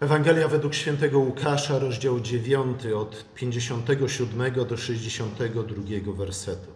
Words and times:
Ewangelia 0.00 0.48
według 0.48 0.74
świętego 0.74 1.18
Łukasza, 1.18 1.78
rozdział 1.78 2.20
9, 2.20 2.86
od 2.86 3.24
57 3.34 4.66
do 4.68 4.76
62 4.76 6.12
wersetu. 6.12 6.70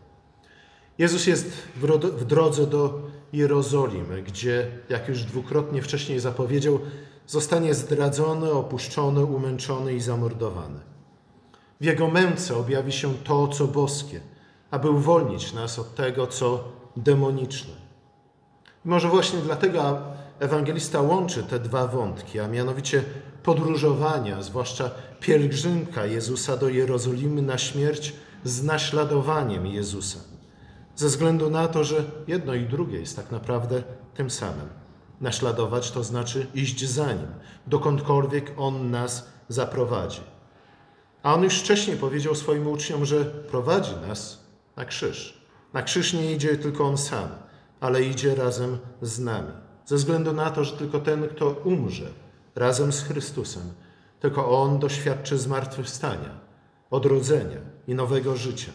Jezus 0.99 1.27
jest 1.27 1.53
w 2.17 2.25
drodze 2.25 2.67
do 2.67 3.01
Jerozolimy, 3.33 4.23
gdzie, 4.23 4.67
jak 4.89 5.09
już 5.09 5.23
dwukrotnie 5.23 5.83
wcześniej 5.83 6.21
zapowiedział, 6.21 6.79
zostanie 7.27 7.75
zdradzony, 7.75 8.51
opuszczony, 8.51 9.25
umęczony 9.25 9.95
i 9.95 10.01
zamordowany. 10.01 10.81
W 11.81 11.85
jego 11.85 12.09
męce 12.09 12.57
objawi 12.57 12.93
się 12.93 13.15
to, 13.15 13.49
co 13.49 13.67
boskie, 13.67 14.21
aby 14.71 14.91
uwolnić 14.91 15.53
nas 15.53 15.79
od 15.79 15.95
tego, 15.95 16.27
co 16.27 16.65
demoniczne. 16.97 17.75
I 18.85 18.89
może 18.89 19.09
właśnie 19.09 19.39
dlatego 19.39 20.03
ewangelista 20.45 21.01
łączy 21.01 21.43
te 21.43 21.59
dwa 21.59 21.87
wątki, 21.87 22.41
a 22.41 22.49
mianowicie 22.49 23.05
podróżowania, 23.43 24.43
zwłaszcza 24.43 24.91
pielgrzymka 25.21 26.07
Jezusa 26.07 26.57
do 26.57 26.69
Jerozolimy 26.69 27.43
na 27.43 27.59
śmierć 27.59 28.13
z 28.45 28.63
naśladowaniem 28.63 29.67
Jezusa. 29.67 30.19
Ze 30.97 31.07
względu 31.09 31.51
na 31.51 31.69
to, 31.69 31.85
że 31.85 32.05
jedno 32.27 32.55
i 32.55 32.67
drugie 32.67 33.01
jest 33.01 33.17
tak 33.17 33.31
naprawdę 33.31 33.83
tym 34.15 34.31
samym. 34.31 34.69
Naśladować 35.21 35.91
to 35.91 36.05
znaczy 36.05 36.47
iść 36.55 36.89
za 36.89 37.13
nim, 37.13 37.27
dokądkolwiek 37.67 38.53
on 38.57 38.91
nas 38.91 39.29
zaprowadzi. 39.49 40.21
A 41.23 41.35
on 41.35 41.43
już 41.43 41.61
wcześniej 41.61 41.97
powiedział 41.97 42.35
swoim 42.35 42.67
uczniom, 42.67 43.05
że 43.05 43.25
prowadzi 43.25 43.97
nas 44.09 44.45
na 44.77 44.85
krzyż. 44.85 45.45
Na 45.73 45.83
krzyż 45.83 46.13
nie 46.13 46.33
idzie 46.33 46.57
tylko 46.57 46.85
on 46.85 46.99
sam, 46.99 47.29
ale 47.81 48.03
idzie 48.03 48.35
razem 48.35 48.79
z 49.03 49.19
nami. 49.19 49.64
Ze 49.87 49.97
względu 49.97 50.33
na 50.33 50.51
to, 50.51 50.65
że 50.65 50.77
tylko 50.77 51.01
ten, 51.01 51.29
kto 51.29 51.51
umrze 51.51 52.11
razem 52.55 52.93
z 52.93 53.03
Chrystusem, 53.03 53.73
tylko 54.21 54.63
on 54.63 54.79
doświadczy 54.79 55.39
zmartwychwstania, 55.39 56.41
odrodzenia 56.91 57.59
i 57.89 57.95
nowego 57.95 58.37
życia. 58.37 58.73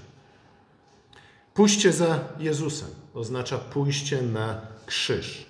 Pójście 1.54 1.94
za 1.94 2.20
Jezusem 2.40 2.90
oznacza 3.14 3.58
pójście 3.58 4.22
na 4.22 4.62
krzyż. 4.86 5.46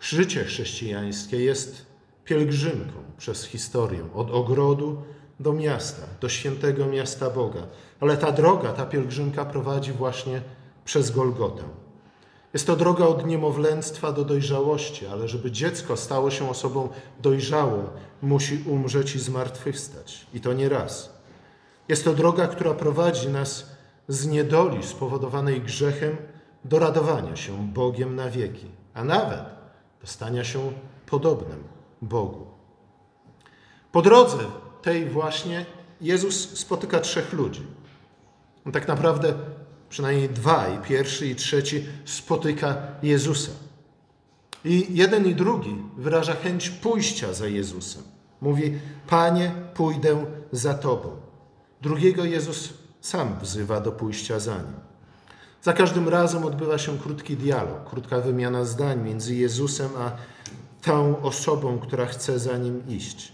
Życie 0.00 0.44
chrześcijańskie 0.44 1.44
jest 1.44 1.86
pielgrzymką 2.24 2.98
przez 3.18 3.44
historię 3.44 4.08
od 4.14 4.30
ogrodu 4.30 5.02
do 5.40 5.52
miasta, 5.52 6.02
do 6.20 6.28
świętego 6.28 6.86
miasta 6.86 7.30
Boga. 7.30 7.66
Ale 8.00 8.16
ta 8.16 8.32
droga, 8.32 8.72
ta 8.72 8.86
pielgrzymka 8.86 9.44
prowadzi 9.44 9.92
właśnie 9.92 10.42
przez 10.84 11.10
Golgotę. 11.10 11.62
Jest 12.52 12.66
to 12.66 12.76
droga 12.76 13.06
od 13.06 13.26
niemowlęctwa 13.26 14.12
do 14.12 14.24
dojrzałości, 14.24 15.06
ale 15.06 15.28
żeby 15.28 15.50
dziecko 15.50 15.96
stało 15.96 16.30
się 16.30 16.50
osobą 16.50 16.88
dojrzałą, 17.20 17.84
musi 18.22 18.62
umrzeć 18.66 19.14
i 19.14 19.18
zmartwychwstać. 19.18 20.26
I 20.34 20.40
to 20.40 20.52
nie 20.52 20.68
raz. 20.68 21.18
Jest 21.88 22.04
to 22.04 22.14
droga, 22.14 22.48
która 22.48 22.74
prowadzi 22.74 23.28
nas 23.28 23.66
z 24.08 24.26
niedoli 24.26 24.82
spowodowanej 24.82 25.60
grzechem 25.60 26.16
do 26.64 26.78
radowania 26.78 27.36
się 27.36 27.68
Bogiem 27.72 28.16
na 28.16 28.30
wieki, 28.30 28.66
a 28.94 29.04
nawet 29.04 29.44
do 30.00 30.06
stania 30.06 30.44
się 30.44 30.72
podobnym 31.06 31.64
Bogu. 32.02 32.46
Po 33.92 34.02
drodze 34.02 34.38
tej 34.82 35.06
właśnie 35.06 35.66
Jezus 36.00 36.58
spotyka 36.58 37.00
trzech 37.00 37.32
ludzi. 37.32 37.66
On 38.66 38.72
tak 38.72 38.88
naprawdę 38.88 39.34
przynajmniej 39.88 40.28
dwaj, 40.28 40.78
pierwszy 40.88 41.26
i 41.26 41.34
trzeci, 41.34 41.84
spotyka 42.04 42.76
Jezusa. 43.02 43.52
I 44.64 44.86
jeden 44.90 45.26
i 45.26 45.34
drugi 45.34 45.76
wyraża 45.96 46.34
chęć 46.34 46.70
pójścia 46.70 47.32
za 47.32 47.46
Jezusem. 47.46 48.02
Mówi: 48.40 48.78
Panie, 49.06 49.52
pójdę 49.74 50.24
za 50.52 50.74
Tobą. 50.74 51.16
Drugiego 51.82 52.24
Jezus 52.24 52.74
sam 53.00 53.38
wzywa 53.42 53.80
do 53.80 53.92
pójścia 53.92 54.38
za 54.38 54.56
nim. 54.56 54.88
Za 55.62 55.72
każdym 55.72 56.08
razem 56.08 56.44
odbywa 56.44 56.78
się 56.78 56.98
krótki 56.98 57.36
dialog, 57.36 57.90
krótka 57.90 58.20
wymiana 58.20 58.64
zdań 58.64 59.02
między 59.02 59.34
Jezusem 59.34 59.90
a 59.98 60.10
tą 60.82 61.22
osobą, 61.22 61.78
która 61.78 62.06
chce 62.06 62.38
za 62.38 62.58
nim 62.58 62.82
iść. 62.88 63.32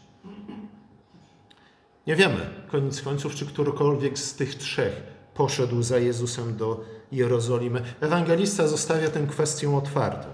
Nie 2.07 2.17
wiemy, 2.17 2.51
koniec 2.69 3.03
końców, 3.03 3.35
czy 3.35 3.47
którykolwiek 3.47 4.19
z 4.19 4.35
tych 4.35 4.55
trzech 4.55 5.14
poszedł 5.35 5.83
za 5.83 5.99
Jezusem 5.99 6.57
do 6.57 6.85
Jerozolimy. 7.13 7.83
Ewangelista 8.01 8.69
zostawia 8.69 9.11
tę 9.11 9.27
kwestię 9.27 9.77
otwartą. 9.77 10.29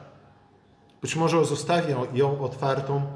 Być 1.03 1.17
może 1.17 1.45
zostawia 1.45 1.97
ją 2.15 2.41
otwartą 2.41 3.07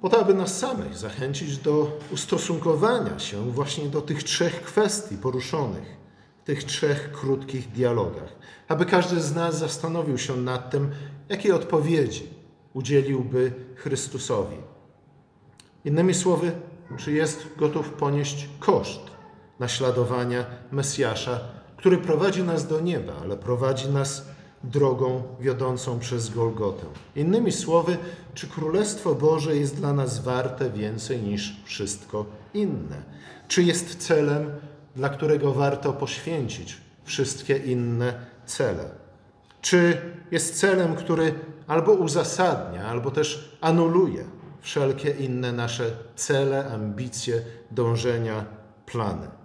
po 0.00 0.08
to, 0.08 0.20
aby 0.20 0.34
nas 0.34 0.58
samych 0.58 0.98
zachęcić 0.98 1.58
do 1.58 1.98
ustosunkowania 2.10 3.18
się 3.18 3.50
właśnie 3.50 3.88
do 3.88 4.02
tych 4.02 4.22
trzech 4.22 4.62
kwestii 4.62 5.16
poruszonych 5.16 6.02
w 6.42 6.44
tych 6.44 6.64
trzech 6.64 7.12
krótkich 7.12 7.72
dialogach. 7.72 8.36
Aby 8.68 8.86
każdy 8.86 9.20
z 9.20 9.34
nas 9.34 9.58
zastanowił 9.58 10.18
się 10.18 10.36
nad 10.36 10.70
tym, 10.70 10.90
jakiej 11.28 11.52
odpowiedzi 11.52 12.28
udzieliłby 12.74 13.52
Chrystusowi. 13.74 14.56
Innymi 15.84 16.14
słowy, 16.14 16.52
czy 16.98 17.12
jest 17.12 17.46
gotów 17.56 17.90
ponieść 17.90 18.48
koszt 18.60 19.11
naśladowania 19.62 20.44
Mesjasza, 20.72 21.40
który 21.76 21.98
prowadzi 21.98 22.42
nas 22.42 22.66
do 22.66 22.80
nieba, 22.80 23.12
ale 23.22 23.36
prowadzi 23.36 23.88
nas 23.88 24.26
drogą 24.64 25.22
wiodącą 25.40 25.98
przez 25.98 26.30
Golgotę. 26.30 26.86
Innymi 27.16 27.52
słowy, 27.52 27.96
czy 28.34 28.48
Królestwo 28.48 29.14
Boże 29.14 29.56
jest 29.56 29.76
dla 29.76 29.92
nas 29.92 30.18
warte 30.18 30.70
więcej 30.70 31.22
niż 31.22 31.56
wszystko 31.64 32.26
inne? 32.54 33.02
Czy 33.48 33.62
jest 33.62 34.06
celem, 34.06 34.50
dla 34.96 35.08
którego 35.08 35.52
warto 35.52 35.92
poświęcić 35.92 36.76
wszystkie 37.04 37.56
inne 37.56 38.14
cele? 38.46 38.84
Czy 39.60 39.98
jest 40.30 40.60
celem, 40.60 40.94
który 40.94 41.34
albo 41.66 41.92
uzasadnia, 41.92 42.86
albo 42.86 43.10
też 43.10 43.58
anuluje 43.60 44.24
wszelkie 44.60 45.10
inne 45.10 45.52
nasze 45.52 45.90
cele, 46.16 46.72
ambicje, 46.72 47.42
dążenia, 47.70 48.44
plany? 48.86 49.41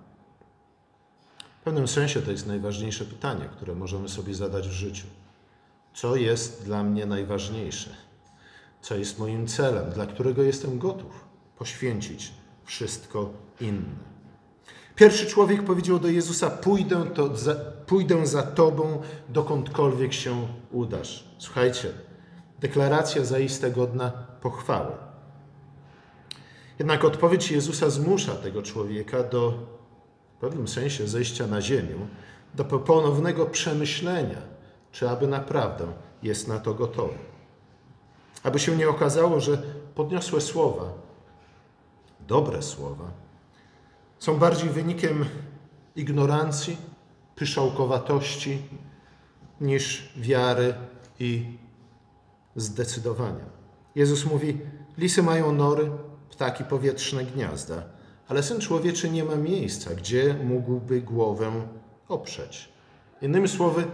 Pewnym 1.67 1.88
sensie 1.88 2.22
to 2.22 2.31
jest 2.31 2.47
najważniejsze 2.47 3.05
pytanie, 3.05 3.50
które 3.51 3.75
możemy 3.75 4.09
sobie 4.09 4.33
zadać 4.33 4.67
w 4.67 4.72
życiu. 4.72 5.05
Co 5.94 6.16
jest 6.16 6.66
dla 6.66 6.83
mnie 6.83 7.05
najważniejsze? 7.05 7.89
Co 8.81 8.95
jest 8.95 9.19
moim 9.19 9.47
celem, 9.47 9.91
dla 9.91 10.05
którego 10.05 10.44
jestem 10.44 10.79
gotów 10.79 11.25
poświęcić 11.57 12.31
wszystko 12.66 13.29
inne? 13.61 13.95
Pierwszy 14.95 15.25
człowiek 15.25 15.63
powiedział 15.63 16.00
do 16.00 16.07
Jezusa: 16.07 16.50
Pójdę, 16.50 17.05
to 17.13 17.38
za, 17.38 17.55
pójdę 17.85 18.28
za 18.28 18.44
Tobą, 18.44 19.01
dokądkolwiek 19.29 20.13
się 20.13 20.47
udasz. 20.72 21.23
Słuchajcie, 21.38 21.91
deklaracja 22.59 23.25
zaiste 23.25 23.72
godna 23.72 24.11
pochwały. 24.41 24.91
Jednak 26.79 27.05
odpowiedź 27.05 27.51
Jezusa 27.51 27.89
zmusza 27.89 28.35
tego 28.35 28.61
człowieka 28.61 29.23
do 29.23 29.78
w 30.38 30.40
pewnym 30.40 30.68
sensie 30.68 31.08
zejścia 31.08 31.48
na 31.48 31.62
ziemię, 31.62 31.96
do 32.56 32.66
ponownego 32.66 33.46
przemyślenia, 33.46 34.42
czy 34.92 35.09
aby 35.09 35.28
naprawdę 35.28 35.86
jest 36.24 36.48
na 36.48 36.59
to 36.59 36.74
gotowy. 36.74 37.18
Aby 38.44 38.59
się 38.59 38.76
nie 38.76 38.90
okazało, 38.90 39.40
że 39.40 39.64
podniosłe 39.96 40.42
słowa, 40.42 40.94
dobre 42.28 42.62
słowa, 42.62 43.12
są 44.20 44.38
bardziej 44.38 44.70
wynikiem 44.70 45.26
ignorancji, 45.96 46.78
pyszałkowatości 47.36 48.62
niż 49.62 50.14
wiary 50.18 50.74
i 51.20 51.58
zdecydowania. 52.56 53.46
Jezus 53.96 54.26
mówi: 54.26 54.58
Lisy 54.97 55.23
mają 55.23 55.52
nory, 55.52 55.91
ptaki 56.29 56.64
powietrzne 56.64 57.26
gniazda 57.26 57.97
ale 58.28 58.44
syn 58.44 58.59
człowieczy 58.59 59.09
nie 59.09 59.24
ma 59.24 59.35
miejsca, 59.35 59.96
gdzie 59.96 60.35
mógłby 60.44 61.02
głowę 61.02 61.52
oprzeć. 62.08 62.70
Innymi 63.22 63.47
słowy, 63.47 63.85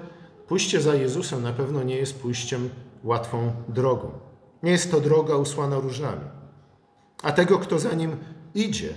pójście 0.48 0.82
za 0.82 0.96
Jezusem 0.96 1.44
na 1.44 1.54
pewno 1.54 1.84
nie 1.84 1.96
jest 1.96 2.22
pójściem 2.22 2.70
łatwą 3.04 3.52
drogą. 3.68 4.12
Nie 4.64 4.72
jest 4.72 4.92
to 4.92 5.00
droga 5.00 5.36
usłana 5.36 5.80
różami. 5.80 6.26
A 7.24 7.32
tego, 7.32 7.60
kto 7.60 7.80
za 7.80 7.94
nim 7.94 8.18
idzie, 8.56 8.94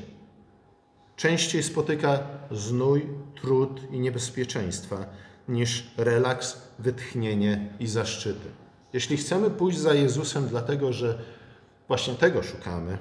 częściej 1.17 1.63
spotyka 1.63 2.19
znój, 2.51 3.07
trud 3.41 3.93
i 3.93 4.01
niebezpieczeństwa 4.01 5.07
niż 5.49 5.91
relaks, 5.97 6.63
wytchnienie 6.79 7.69
i 7.81 7.87
zaszczyty. 7.87 8.49
Jeśli 8.93 9.17
chcemy 9.17 9.51
pójść 9.51 9.79
za 9.79 9.95
Jezusem, 9.95 10.49
dlatego 10.49 10.93
że 10.93 11.19
właśnie 11.89 12.15
tego 12.15 12.43
szukamy, 12.43 12.99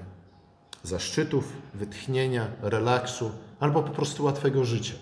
zaszczytów, 0.86 1.54
wytchnienia, 1.74 2.48
relaksu 2.62 3.32
albo 3.60 3.84
po 3.84 3.90
prostu 3.90 4.24
łatwego 4.24 4.66
życia, 4.66 4.94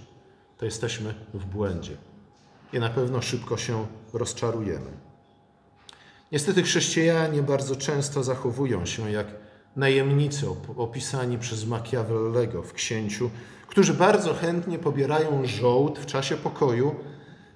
to 0.57 0.65
jesteśmy 0.65 1.13
w 1.33 1.45
błędzie 1.45 1.97
i 2.73 2.79
na 2.79 2.89
pewno 2.89 3.21
szybko 3.21 3.57
się 3.57 3.87
rozczarujemy. 4.13 4.91
Niestety 6.31 6.63
chrześcijanie 6.63 7.43
bardzo 7.43 7.75
często 7.75 8.23
zachowują 8.23 8.85
się 8.85 9.11
jak 9.11 9.27
najemnicy 9.75 10.45
opisani 10.77 11.37
przez 11.37 11.65
Machiavellego 11.65 12.63
w 12.63 12.73
księciu, 12.73 13.29
którzy 13.67 13.93
bardzo 13.93 14.33
chętnie 14.33 14.79
pobierają 14.79 15.45
żołd 15.45 15.99
w 15.99 16.05
czasie 16.05 16.37
pokoju, 16.37 16.95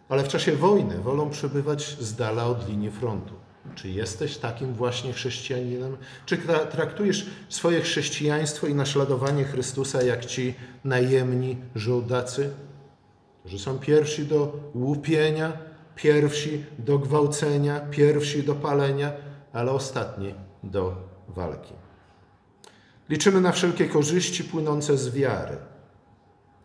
ale 0.09 0.23
w 0.23 0.27
czasie 0.27 0.55
wojny 0.55 0.99
wolą 0.99 1.29
przebywać 1.29 1.97
z 1.99 2.15
dala 2.15 2.45
od 2.45 2.69
linii 2.69 2.91
frontu. 2.91 3.33
Czy 3.75 3.89
jesteś 3.89 4.37
takim 4.37 4.73
właśnie 4.73 5.13
chrześcijaninem? 5.13 5.97
Czy 6.25 6.37
traktujesz 6.71 7.25
swoje 7.49 7.81
chrześcijaństwo 7.81 8.67
i 8.67 8.75
naśladowanie 8.75 9.43
Chrystusa 9.43 10.03
jak 10.03 10.25
ci 10.25 10.55
najemni 10.83 11.57
żołdacy, 11.75 12.49
którzy 13.39 13.59
są 13.59 13.79
pierwsi 13.79 14.25
do 14.25 14.59
łupienia, 14.75 15.53
pierwsi 15.95 16.65
do 16.79 16.99
gwałcenia, 16.99 17.79
pierwsi 17.79 18.43
do 18.43 18.55
palenia, 18.55 19.11
ale 19.53 19.71
ostatni 19.71 20.33
do 20.63 20.95
walki? 21.27 21.73
Liczymy 23.09 23.41
na 23.41 23.51
wszelkie 23.51 23.87
korzyści 23.87 24.43
płynące 24.43 24.97
z 24.97 25.09
wiary. 25.09 25.57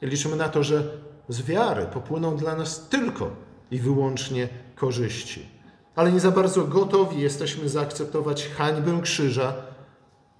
Liczymy 0.02 0.36
na 0.36 0.48
to, 0.48 0.62
że 0.62 0.90
z 1.28 1.42
wiary 1.42 1.86
popłyną 1.86 2.36
dla 2.36 2.56
nas 2.56 2.88
tylko 2.88 3.30
i 3.70 3.78
wyłącznie 3.78 4.48
korzyści. 4.74 5.48
Ale 5.96 6.12
nie 6.12 6.20
za 6.20 6.30
bardzo 6.30 6.64
gotowi 6.64 7.20
jesteśmy 7.20 7.68
zaakceptować 7.68 8.48
hańbę 8.48 9.00
krzyża 9.02 9.54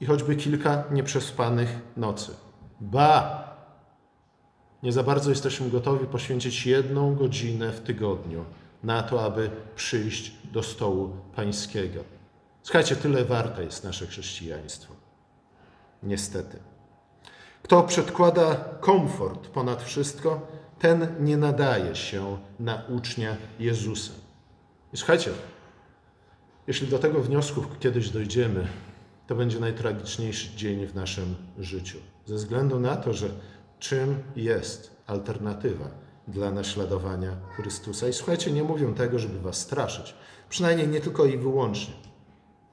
i 0.01 0.07
choćby 0.07 0.37
kilka 0.37 0.85
nieprzespanych 0.91 1.79
nocy. 1.97 2.35
Ba! 2.81 3.43
Nie 4.83 4.93
za 4.93 5.03
bardzo 5.03 5.31
jesteśmy 5.31 5.71
gotowi 5.71 6.07
poświęcić 6.07 6.67
jedną 6.67 7.15
godzinę 7.15 7.73
w 7.73 7.81
tygodniu 7.81 8.45
na 8.83 9.03
to, 9.03 9.25
aby 9.25 9.51
przyjść 9.77 10.33
do 10.53 10.63
stołu 10.63 11.17
pańskiego. 11.37 12.05
Słuchajcie, 12.63 12.97
tyle 12.97 13.25
warte 13.25 13.65
jest 13.65 13.85
nasze 13.85 14.07
chrześcijaństwo. 14.07 14.95
Niestety. 16.03 16.59
Kto 17.63 17.83
przedkłada 17.83 18.55
komfort 18.81 19.49
ponad 19.49 19.83
wszystko, 19.83 20.47
ten 20.79 21.07
nie 21.21 21.37
nadaje 21.37 21.95
się 21.95 22.39
na 22.61 22.83
ucznia 22.89 23.37
Jezusa. 23.59 24.13
I 24.93 24.97
słuchajcie, 24.97 25.31
jeśli 26.67 26.89
do 26.89 26.99
tego 26.99 27.21
wniosku 27.21 27.65
kiedyś 27.81 28.11
dojdziemy, 28.11 28.67
to 29.27 29.35
będzie 29.35 29.61
najtragiczniejszy 29.61 30.57
dzień 30.57 30.87
w 30.87 30.95
naszym 30.95 31.35
życiu. 31.59 31.99
Ze 32.27 32.35
względu 32.35 32.81
na 32.81 32.97
to, 32.97 33.13
że 33.13 33.31
czym 33.79 34.23
jest 34.37 34.97
alternatywa 35.07 35.89
dla 36.29 36.51
naśladowania 36.51 37.37
Chrystusa. 37.57 38.09
I 38.09 38.13
słuchajcie, 38.13 38.53
nie 38.53 38.63
mówię 38.63 38.95
tego, 38.95 39.19
żeby 39.19 39.41
was 39.41 39.57
straszyć. 39.57 40.15
Przynajmniej 40.49 40.89
nie 40.89 41.01
tylko 41.01 41.27
i 41.27 41.39
wyłącznie. 41.39 41.95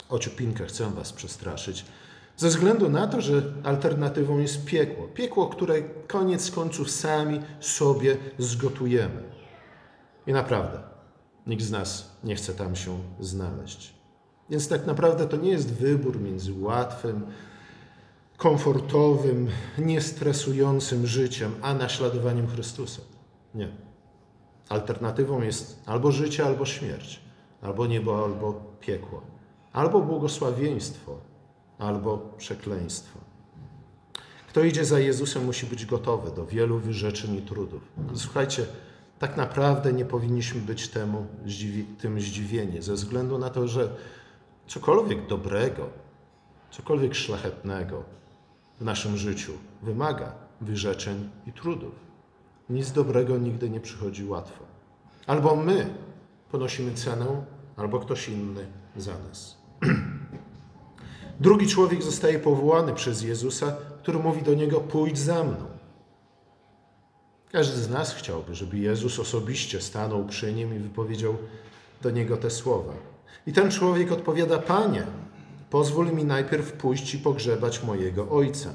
O 0.10 0.20
ciupinkę 0.20 0.66
chcę 0.66 0.90
was 0.90 1.14
przestraszyć. 1.14 1.86
Ze 2.38 2.48
względu 2.48 2.90
na 2.90 3.08
to, 3.08 3.22
że 3.22 3.42
alternatywą 3.64 4.40
jest 4.40 4.66
piekło. 4.66 5.08
Piekło, 5.08 5.48
które 5.48 5.82
koniec 6.08 6.52
końców 6.52 6.92
sami 6.92 7.42
sobie 7.60 8.18
zgotujemy. 8.38 9.24
I 10.28 10.34
naprawdę, 10.34 10.89
nikt 11.48 11.64
z 11.64 11.72
nas 11.72 12.18
nie 12.24 12.36
chce 12.36 12.54
tam 12.54 12.76
się 12.76 13.00
znaleźć. 13.20 13.94
Więc 14.50 14.68
tak 14.68 14.86
naprawdę 14.86 15.28
to 15.28 15.38
nie 15.38 15.50
jest 15.50 15.74
wybór 15.74 16.22
między 16.22 16.54
łatwym, 16.54 17.26
komfortowym, 18.38 19.48
niestresującym 19.78 21.08
życiem, 21.08 21.56
a 21.62 21.74
naśladowaniem 21.74 22.48
Chrystusa. 22.48 23.02
Nie. 23.56 23.70
Alternatywą 24.70 25.42
jest 25.42 25.80
albo 25.86 26.12
życie, 26.12 26.46
albo 26.46 26.66
śmierć, 26.66 27.20
albo 27.62 27.88
niebo, 27.88 28.24
albo 28.24 28.54
piekło, 28.80 29.22
albo 29.74 30.02
błogosławieństwo, 30.02 31.20
albo 31.78 32.18
przekleństwo. 32.38 33.20
Kto 34.50 34.64
idzie 34.64 34.86
za 34.86 35.00
Jezusem, 35.00 35.46
musi 35.46 35.66
być 35.66 35.86
gotowy 35.86 36.32
do 36.32 36.46
wielu 36.46 36.80
wyrzeczeń 36.80 37.36
i 37.36 37.42
trudów. 37.42 37.82
Słuchajcie, 38.14 38.66
tak 39.20 39.38
naprawdę 39.38 39.94
nie 39.94 40.06
powinniśmy 40.06 40.62
być 40.62 40.88
temu, 40.88 41.26
tym 41.98 42.22
zdziwieni, 42.22 42.82
ze 42.82 42.94
względu 42.94 43.38
na 43.38 43.50
to, 43.50 43.68
że 43.68 43.90
cokolwiek 44.68 45.28
dobrego, 45.28 45.90
cokolwiek 46.72 47.16
szlachetnego 47.16 48.04
w 48.80 48.84
naszym 48.84 49.18
życiu 49.18 49.52
wymaga 49.82 50.32
wyrzeczeń 50.62 51.30
i 51.48 51.54
trudów. 51.54 51.94
Nic 52.70 52.92
dobrego 52.92 53.38
nigdy 53.38 53.70
nie 53.70 53.80
przychodzi 53.80 54.26
łatwo. 54.26 54.64
Albo 55.28 55.56
my 55.56 55.94
ponosimy 56.52 56.94
cenę, 56.94 57.44
albo 57.78 58.00
ktoś 58.00 58.30
inny 58.30 58.66
za 58.98 59.14
nas. 59.30 59.58
Drugi 61.40 61.68
człowiek 61.68 62.04
zostaje 62.04 62.40
powołany 62.40 62.94
przez 62.94 63.22
Jezusa, 63.22 63.76
który 64.02 64.20
mówi 64.20 64.42
do 64.42 64.54
niego: 64.54 64.80
Pójdź 64.80 65.20
za 65.20 65.44
mną. 65.44 65.79
Każdy 67.52 67.82
z 67.82 67.90
nas 67.90 68.14
chciałby, 68.14 68.56
żeby 68.56 68.78
Jezus 68.78 69.20
osobiście 69.20 69.82
stanął 69.82 70.26
przy 70.26 70.54
nim 70.54 70.76
i 70.76 70.80
wypowiedział 70.80 71.38
do 72.02 72.12
niego 72.12 72.38
te 72.38 72.50
słowa. 72.50 72.94
I 73.48 73.54
ten 73.54 73.72
człowiek 73.72 74.12
odpowiada: 74.12 74.58
Panie, 74.58 75.04
pozwól 75.70 76.12
mi 76.14 76.26
najpierw 76.26 76.72
pójść 76.72 77.14
i 77.14 77.20
pogrzebać 77.20 77.84
mojego 77.84 78.30
ojca. 78.30 78.70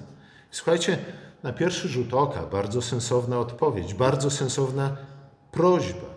Słuchajcie, 0.50 0.98
na 1.42 1.52
pierwszy 1.52 1.88
rzut 1.88 2.14
oka 2.14 2.46
bardzo 2.46 2.82
sensowna 2.82 3.38
odpowiedź, 3.38 3.94
bardzo 3.94 4.30
sensowna 4.30 4.96
prośba. 5.52 6.14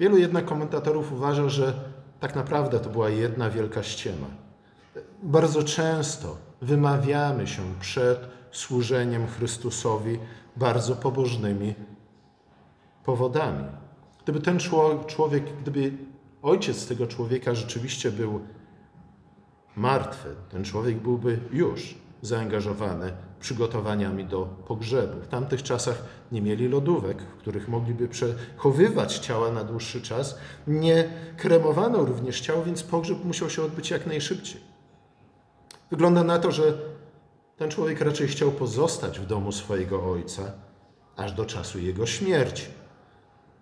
Wielu 0.00 0.18
jednak 0.18 0.44
komentatorów 0.44 1.12
uważa, 1.12 1.48
że 1.48 1.74
tak 2.20 2.34
naprawdę 2.34 2.80
to 2.80 2.90
była 2.90 3.10
jedna 3.10 3.50
wielka 3.50 3.82
ściema. 3.82 4.26
Bardzo 5.22 5.62
często 5.62 6.36
wymawiamy 6.62 7.46
się 7.46 7.62
przed 7.80 8.28
służeniem 8.52 9.26
Chrystusowi 9.26 10.18
bardzo 10.56 10.96
pobożnymi 10.96 11.74
powodami. 13.04 13.64
Gdyby 14.22 14.40
ten 14.40 14.58
człowiek, 15.06 15.44
gdyby 15.60 15.92
ojciec 16.42 16.86
tego 16.86 17.06
człowieka 17.06 17.54
rzeczywiście 17.54 18.10
był 18.10 18.40
martwy, 19.76 20.28
ten 20.50 20.64
człowiek 20.64 20.96
byłby 20.96 21.38
już 21.52 21.94
zaangażowany 22.22 23.12
przygotowaniami 23.40 24.24
do 24.24 24.46
pogrzebu. 24.66 25.20
W 25.20 25.28
tamtych 25.28 25.62
czasach 25.62 26.04
nie 26.32 26.42
mieli 26.42 26.68
lodówek, 26.68 27.22
w 27.22 27.36
których 27.36 27.68
mogliby 27.68 28.08
przechowywać 28.08 29.18
ciała 29.18 29.52
na 29.52 29.64
dłuższy 29.64 30.02
czas. 30.02 30.38
Nie 30.66 31.08
kremowano 31.36 32.04
również 32.04 32.40
ciał, 32.40 32.62
więc 32.62 32.82
pogrzeb 32.82 33.24
musiał 33.24 33.50
się 33.50 33.62
odbyć 33.62 33.90
jak 33.90 34.06
najszybciej. 34.06 34.60
Wygląda 35.90 36.24
na 36.24 36.38
to, 36.38 36.52
że 36.52 36.78
ten 37.62 37.70
człowiek 37.70 38.00
raczej 38.00 38.28
chciał 38.28 38.52
pozostać 38.52 39.20
w 39.20 39.26
domu 39.26 39.52
swojego 39.52 40.10
ojca 40.10 40.52
aż 41.16 41.32
do 41.32 41.46
czasu 41.46 41.78
jego 41.78 42.06
śmierci. 42.06 42.66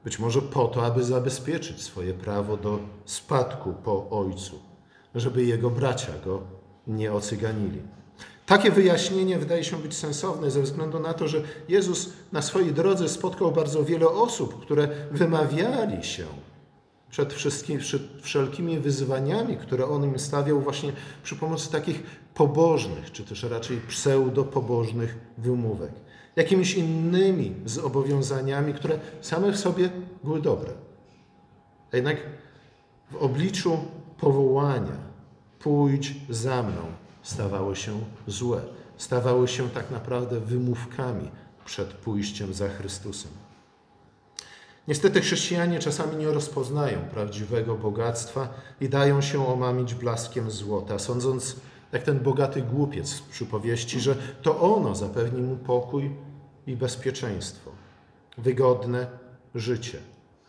Być 0.04 0.18
może 0.18 0.42
po 0.42 0.68
to, 0.68 0.86
aby 0.86 1.04
zabezpieczyć 1.04 1.82
swoje 1.82 2.14
prawo 2.14 2.56
do 2.56 2.78
spadku 3.04 3.74
po 3.84 4.10
ojcu, 4.10 4.58
żeby 5.14 5.44
jego 5.44 5.70
bracia 5.70 6.12
go 6.24 6.42
nie 6.86 7.12
ocyganili. 7.12 7.82
Takie 8.46 8.70
wyjaśnienie 8.70 9.38
wydaje 9.38 9.64
się 9.64 9.76
być 9.76 9.96
sensowne 9.96 10.50
ze 10.50 10.62
względu 10.62 11.00
na 11.00 11.14
to, 11.14 11.28
że 11.28 11.42
Jezus 11.68 12.12
na 12.32 12.42
swojej 12.42 12.72
drodze 12.72 13.08
spotkał 13.08 13.52
bardzo 13.52 13.84
wiele 13.84 14.08
osób, 14.08 14.62
które 14.62 14.88
wymawiali 15.10 16.04
się 16.04 16.26
przed, 17.10 17.32
wszystkimi, 17.32 17.80
wszelkimi 18.22 18.78
wyzwaniami, 18.78 19.56
które 19.56 19.86
on 19.86 20.04
im 20.04 20.18
stawiał 20.18 20.60
właśnie 20.60 20.92
przy 21.22 21.36
pomocy 21.36 21.72
takich 21.72 22.02
pobożnych, 22.34 23.12
czy 23.12 23.24
też 23.24 23.42
raczej 23.42 23.80
pseudopobożnych 23.80 25.18
wymówek. 25.38 25.92
Jakimiś 26.36 26.74
innymi 26.74 27.54
zobowiązaniami, 27.64 28.74
które 28.74 28.98
same 29.20 29.52
w 29.52 29.58
sobie 29.58 29.90
były 30.24 30.40
dobre. 30.40 30.72
A 31.92 31.96
jednak 31.96 32.16
w 33.10 33.16
obliczu 33.16 33.78
powołania 34.18 34.96
pójdź 35.58 36.14
za 36.28 36.62
mną 36.62 36.82
stawały 37.22 37.76
się 37.76 38.00
złe. 38.26 38.60
Stawały 38.96 39.48
się 39.48 39.70
tak 39.70 39.90
naprawdę 39.90 40.40
wymówkami 40.40 41.30
przed 41.64 41.92
pójściem 41.92 42.54
za 42.54 42.68
Chrystusem. 42.68 43.30
Niestety 44.90 45.20
chrześcijanie 45.20 45.78
czasami 45.78 46.16
nie 46.16 46.26
rozpoznają 46.26 46.98
prawdziwego 46.98 47.74
bogactwa 47.74 48.48
i 48.80 48.88
dają 48.88 49.20
się 49.20 49.48
omamić 49.48 49.94
blaskiem 49.94 50.50
złota, 50.50 50.98
sądząc, 50.98 51.56
jak 51.92 52.02
ten 52.02 52.20
bogaty 52.20 52.62
głupiec 52.62 53.08
z 53.08 53.20
przypowieści, 53.20 54.00
że 54.00 54.16
to 54.42 54.60
ono 54.60 54.94
zapewni 54.94 55.42
mu 55.42 55.56
pokój 55.56 56.10
i 56.66 56.76
bezpieczeństwo, 56.76 57.70
wygodne 58.38 59.06
życie, 59.54 59.98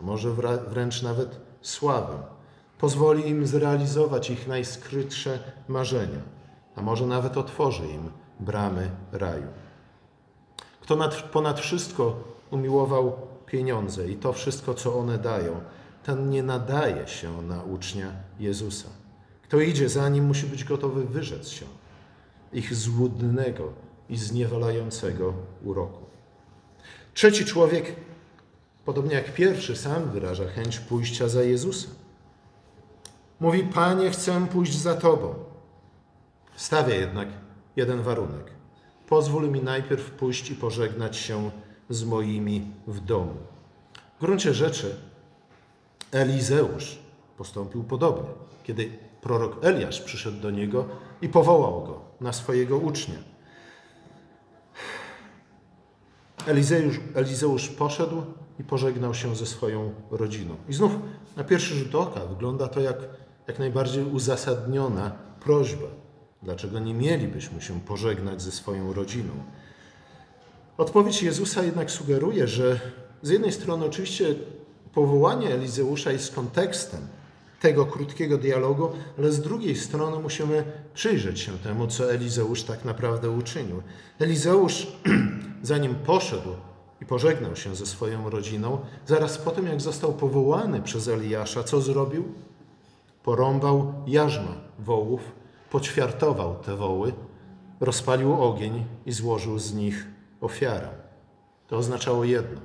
a 0.01 0.03
może 0.03 0.31
wręcz 0.67 1.01
nawet 1.01 1.39
sławę. 1.62 2.17
Pozwoli 2.77 3.29
im 3.29 3.48
zrealizować 3.48 4.29
ich 4.29 4.48
najskrytsze 4.48 5.39
marzenia, 5.67 6.21
a 6.75 6.81
może 6.81 7.05
nawet 7.05 7.38
otworzy 7.38 7.88
im 7.88 8.12
bramy 8.39 8.89
raju. 9.12 9.48
Kto 10.81 10.95
nad, 10.95 11.15
ponad 11.15 11.60
wszystko 11.60 12.15
umiłował 12.51 13.30
pieniądze 13.51 14.08
i 14.12 14.15
to 14.15 14.34
wszystko, 14.34 14.74
co 14.74 15.00
one 15.00 15.17
dają, 15.17 15.62
ten 16.03 16.29
nie 16.29 16.43
nadaje 16.43 17.08
się 17.08 17.41
na 17.41 17.63
ucznia 17.63 18.12
Jezusa. 18.39 18.89
Kto 19.43 19.60
idzie 19.60 19.89
za 19.89 20.10
nim, 20.10 20.25
musi 20.25 20.46
być 20.46 20.63
gotowy 20.63 21.05
wyrzec 21.05 21.48
się 21.48 21.65
ich 22.53 22.75
złudnego 22.75 23.74
i 24.10 24.17
zniewalającego 24.17 25.34
uroku. 25.63 26.05
Trzeci 27.13 27.46
człowiek, 27.46 27.96
podobnie 28.86 29.15
jak 29.15 29.34
pierwszy, 29.34 29.75
sam 29.75 30.10
wyraża 30.10 30.48
chęć 30.48 30.79
pójścia 30.79 31.27
za 31.27 31.43
Jezusem. 31.43 31.91
Mówi: 33.39 33.63
Panie, 33.63 34.12
chcę 34.12 34.48
pójść 34.48 34.77
za 34.77 34.96
Tobą. 34.96 35.36
Stawia 36.55 36.96
jednak 36.96 37.27
jeden 37.75 38.01
warunek. 38.01 38.51
Pozwól 39.10 39.50
mi 39.50 39.62
najpierw 39.62 40.12
pójść 40.12 40.51
i 40.51 40.55
pożegnać 40.55 41.17
się 41.17 41.51
z 41.91 42.03
moimi 42.03 42.65
w 42.88 43.00
domu. 43.00 43.36
W 44.17 44.21
gruncie 44.21 44.53
rzeczy 44.53 44.95
Elizeusz 46.12 47.00
postąpił 47.38 47.83
podobnie, 47.83 48.29
kiedy 48.63 48.91
prorok 49.21 49.65
Eliasz 49.65 50.01
przyszedł 50.01 50.41
do 50.41 50.51
niego 50.51 50.86
i 51.21 51.29
powołał 51.29 51.83
go 51.83 52.00
na 52.21 52.33
swojego 52.33 52.77
ucznia. 52.77 53.15
Elizeusz, 56.48 57.00
Elizeusz 57.15 57.69
poszedł 57.69 58.24
i 58.60 58.63
pożegnał 58.63 59.13
się 59.13 59.36
ze 59.36 59.45
swoją 59.45 59.93
rodziną. 60.12 60.55
I 60.69 60.74
znów 60.74 60.91
na 61.38 61.43
pierwszy 61.43 61.75
rzut 61.75 61.95
oka 61.95 62.25
wygląda 62.25 62.67
to 62.67 62.79
jak, 62.79 62.98
jak 63.48 63.60
najbardziej 63.60 64.03
uzasadniona 64.03 65.12
prośba. 65.39 65.88
Dlaczego 66.43 66.79
nie 66.79 66.93
mielibyśmy 66.93 67.62
się 67.62 67.79
pożegnać 67.79 68.41
ze 68.41 68.51
swoją 68.51 68.93
rodziną? 68.93 69.33
Odpowiedź 70.81 71.23
Jezusa 71.23 71.63
jednak 71.63 71.91
sugeruje, 71.91 72.47
że 72.47 72.79
z 73.21 73.29
jednej 73.29 73.51
strony 73.51 73.85
oczywiście 73.85 74.35
powołanie 74.93 75.53
Elizeusza 75.53 76.11
jest 76.11 76.35
kontekstem 76.35 77.00
tego 77.59 77.85
krótkiego 77.85 78.38
dialogu, 78.38 78.89
ale 79.17 79.31
z 79.31 79.41
drugiej 79.41 79.75
strony 79.75 80.19
musimy 80.19 80.63
przyjrzeć 80.93 81.39
się 81.39 81.51
temu, 81.57 81.88
co 81.88 82.13
Elizeusz 82.13 82.63
tak 82.63 82.85
naprawdę 82.85 83.29
uczynił. 83.29 83.81
Elizeusz, 84.19 84.88
zanim 85.61 85.95
poszedł 85.95 86.50
i 87.01 87.05
pożegnał 87.05 87.55
się 87.55 87.75
ze 87.75 87.85
swoją 87.85 88.29
rodziną, 88.29 88.77
zaraz 89.05 89.38
po 89.38 89.51
tym, 89.51 89.67
jak 89.67 89.81
został 89.81 90.13
powołany 90.13 90.81
przez 90.81 91.07
Eliasza, 91.07 91.63
co 91.63 91.81
zrobił? 91.81 92.23
Porąbał 93.23 93.93
jarzma 94.07 94.55
wołów, 94.79 95.21
poćwiartował 95.69 96.55
te 96.55 96.75
woły, 96.75 97.13
rozpalił 97.79 98.43
ogień 98.43 98.85
i 99.05 99.11
złożył 99.11 99.59
z 99.59 99.73
nich 99.73 100.11
ofiarę. 100.41 100.89
To 101.67 101.77
oznaczało 101.77 102.24
jedno. 102.24 102.62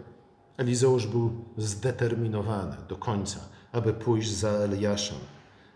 Elizeusz 0.57 1.07
był 1.07 1.45
zdeterminowany 1.57 2.77
do 2.89 2.97
końca, 2.97 3.41
aby 3.73 3.93
pójść 3.93 4.31
za 4.31 4.51
Eliaszem. 4.51 5.19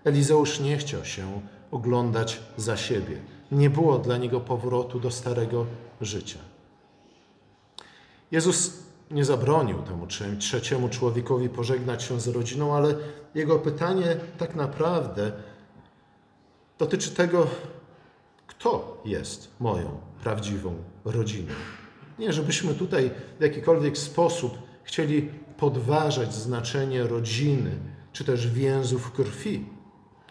Elizeusz 0.04 0.60
nie 0.60 0.76
chciał 0.76 1.04
się 1.04 1.40
oglądać 1.70 2.40
za 2.56 2.76
siebie. 2.76 3.20
Nie 3.52 3.70
było 3.70 3.98
dla 3.98 4.16
niego 4.16 4.40
powrotu 4.40 5.00
do 5.00 5.10
starego 5.10 5.66
życia. 6.00 6.38
Jezus 8.30 8.72
nie 9.10 9.24
zabronił 9.24 9.82
temu 9.82 10.06
trzeciemu 10.38 10.88
człowiekowi 10.88 11.48
pożegnać 11.48 12.02
się 12.02 12.20
z 12.20 12.28
rodziną, 12.28 12.76
ale 12.76 12.94
jego 13.34 13.58
pytanie 13.58 14.16
tak 14.38 14.54
naprawdę 14.54 15.32
dotyczy 16.78 17.10
tego, 17.10 17.46
kto 18.46 19.02
jest 19.04 19.48
moją 19.60 20.00
prawdziwą 20.22 20.74
rodziną. 21.04 21.52
Nie, 22.20 22.32
żebyśmy 22.32 22.74
tutaj 22.74 23.10
w 23.38 23.42
jakikolwiek 23.42 23.98
sposób 23.98 24.58
chcieli 24.82 25.30
podważać 25.56 26.34
znaczenie 26.34 27.02
rodziny, 27.02 27.70
czy 28.12 28.24
też 28.24 28.48
więzów 28.48 29.12
krwi. 29.12 29.66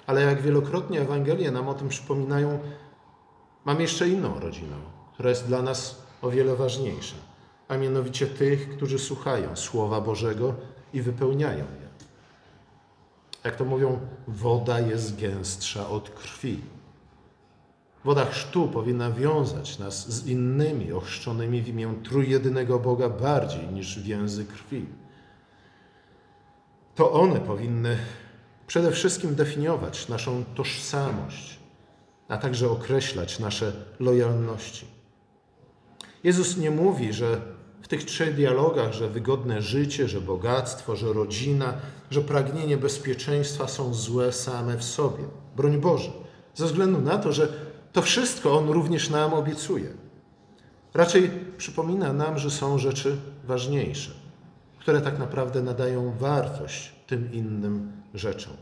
Ale 0.07 0.21
jak 0.21 0.41
wielokrotnie 0.41 1.01
Ewangelie 1.01 1.51
nam 1.51 1.69
o 1.69 1.73
tym 1.73 1.89
przypominają, 1.89 2.59
mam 3.65 3.81
jeszcze 3.81 4.09
inną 4.09 4.39
rodzinę, 4.39 4.75
która 5.13 5.29
jest 5.29 5.47
dla 5.47 5.61
nas 5.61 6.01
o 6.21 6.29
wiele 6.29 6.55
ważniejsza, 6.55 7.15
a 7.67 7.77
mianowicie 7.77 8.27
tych, 8.27 8.69
którzy 8.69 8.99
słuchają 8.99 9.55
Słowa 9.55 10.01
Bożego 10.01 10.55
i 10.93 11.01
wypełniają 11.01 11.57
je. 11.57 11.89
Jak 13.43 13.55
to 13.55 13.65
mówią, 13.65 13.99
woda 14.27 14.79
jest 14.79 15.19
gęstsza 15.21 15.89
od 15.89 16.09
krwi. 16.09 16.61
Woda 18.05 18.25
chrztu 18.25 18.67
powinna 18.67 19.11
wiązać 19.11 19.79
nas 19.79 20.09
z 20.09 20.27
innymi 20.27 20.91
ochrzczonymi 20.91 21.61
w 21.61 21.67
imię 21.67 21.93
trójjedynego 22.03 22.79
Boga 22.79 23.09
bardziej 23.09 23.67
niż 23.67 23.99
więzy 23.99 24.45
krwi. 24.45 24.85
To 26.95 27.11
one 27.11 27.39
powinny 27.39 27.97
przede 28.67 28.91
wszystkim 28.91 29.35
definiować 29.35 30.07
naszą 30.07 30.43
tożsamość, 30.55 31.59
a 32.27 32.37
także 32.37 32.69
określać 32.69 33.39
nasze 33.39 33.71
lojalności. 33.99 34.85
Jezus 36.23 36.57
nie 36.57 36.71
mówi, 36.71 37.13
że 37.13 37.41
w 37.81 37.87
tych 37.87 38.03
trzech 38.03 38.35
dialogach, 38.35 38.93
że 38.93 39.09
wygodne 39.09 39.61
życie, 39.61 40.07
że 40.07 40.21
bogactwo, 40.21 40.95
że 40.95 41.13
rodzina, 41.13 41.73
że 42.11 42.21
pragnienie 42.21 42.77
bezpieczeństwa 42.77 43.67
są 43.67 43.93
złe 43.93 44.31
same 44.31 44.77
w 44.77 44.83
sobie. 44.83 45.23
Broń 45.55 45.77
Boże. 45.77 46.11
Ze 46.55 46.65
względu 46.65 47.01
na 47.01 47.17
to, 47.17 47.33
że 47.33 47.68
to 47.93 48.01
wszystko 48.01 48.57
On 48.57 48.69
również 48.69 49.09
nam 49.09 49.33
obiecuje. 49.33 49.89
Raczej 50.93 51.31
przypomina 51.57 52.13
nam, 52.13 52.39
że 52.39 52.51
są 52.51 52.77
rzeczy 52.77 53.17
ważniejsze, 53.43 54.11
które 54.79 55.01
tak 55.01 55.19
naprawdę 55.19 55.61
nadają 55.61 56.13
wartość 56.19 56.95
tym 57.07 57.33
innym 57.33 57.91
rzeczom. 58.13 58.53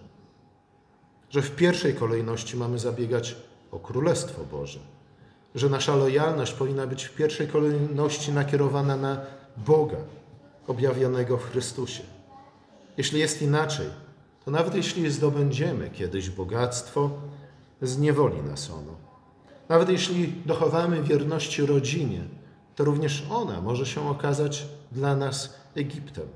Że 1.29 1.41
w 1.41 1.55
pierwszej 1.55 1.93
kolejności 1.93 2.57
mamy 2.57 2.79
zabiegać 2.79 3.35
o 3.71 3.79
Królestwo 3.79 4.43
Boże, 4.51 4.79
że 5.55 5.69
nasza 5.69 5.95
lojalność 5.95 6.53
powinna 6.53 6.87
być 6.87 7.03
w 7.03 7.15
pierwszej 7.15 7.47
kolejności 7.47 8.31
nakierowana 8.31 8.97
na 8.97 9.21
Boga 9.57 9.97
objawionego 10.67 11.37
w 11.37 11.51
Chrystusie. 11.51 12.03
Jeśli 12.97 13.19
jest 13.19 13.41
inaczej, 13.41 13.87
to 14.45 14.51
nawet 14.51 14.75
jeśli 14.75 15.11
zdobędziemy 15.11 15.89
kiedyś 15.89 16.29
bogactwo, 16.29 17.11
zniewoli 17.81 18.41
nas 18.41 18.69
ono 18.69 19.06
nawet 19.69 19.89
jeśli 19.89 20.33
dochowamy 20.45 21.03
wierności 21.03 21.65
rodzinie, 21.65 22.21
to 22.75 22.83
również 22.83 23.23
ona 23.29 23.61
może 23.61 23.85
się 23.85 24.09
okazać 24.09 24.65
dla 24.91 25.15
nas 25.15 25.53
Egiptem. 25.75 26.27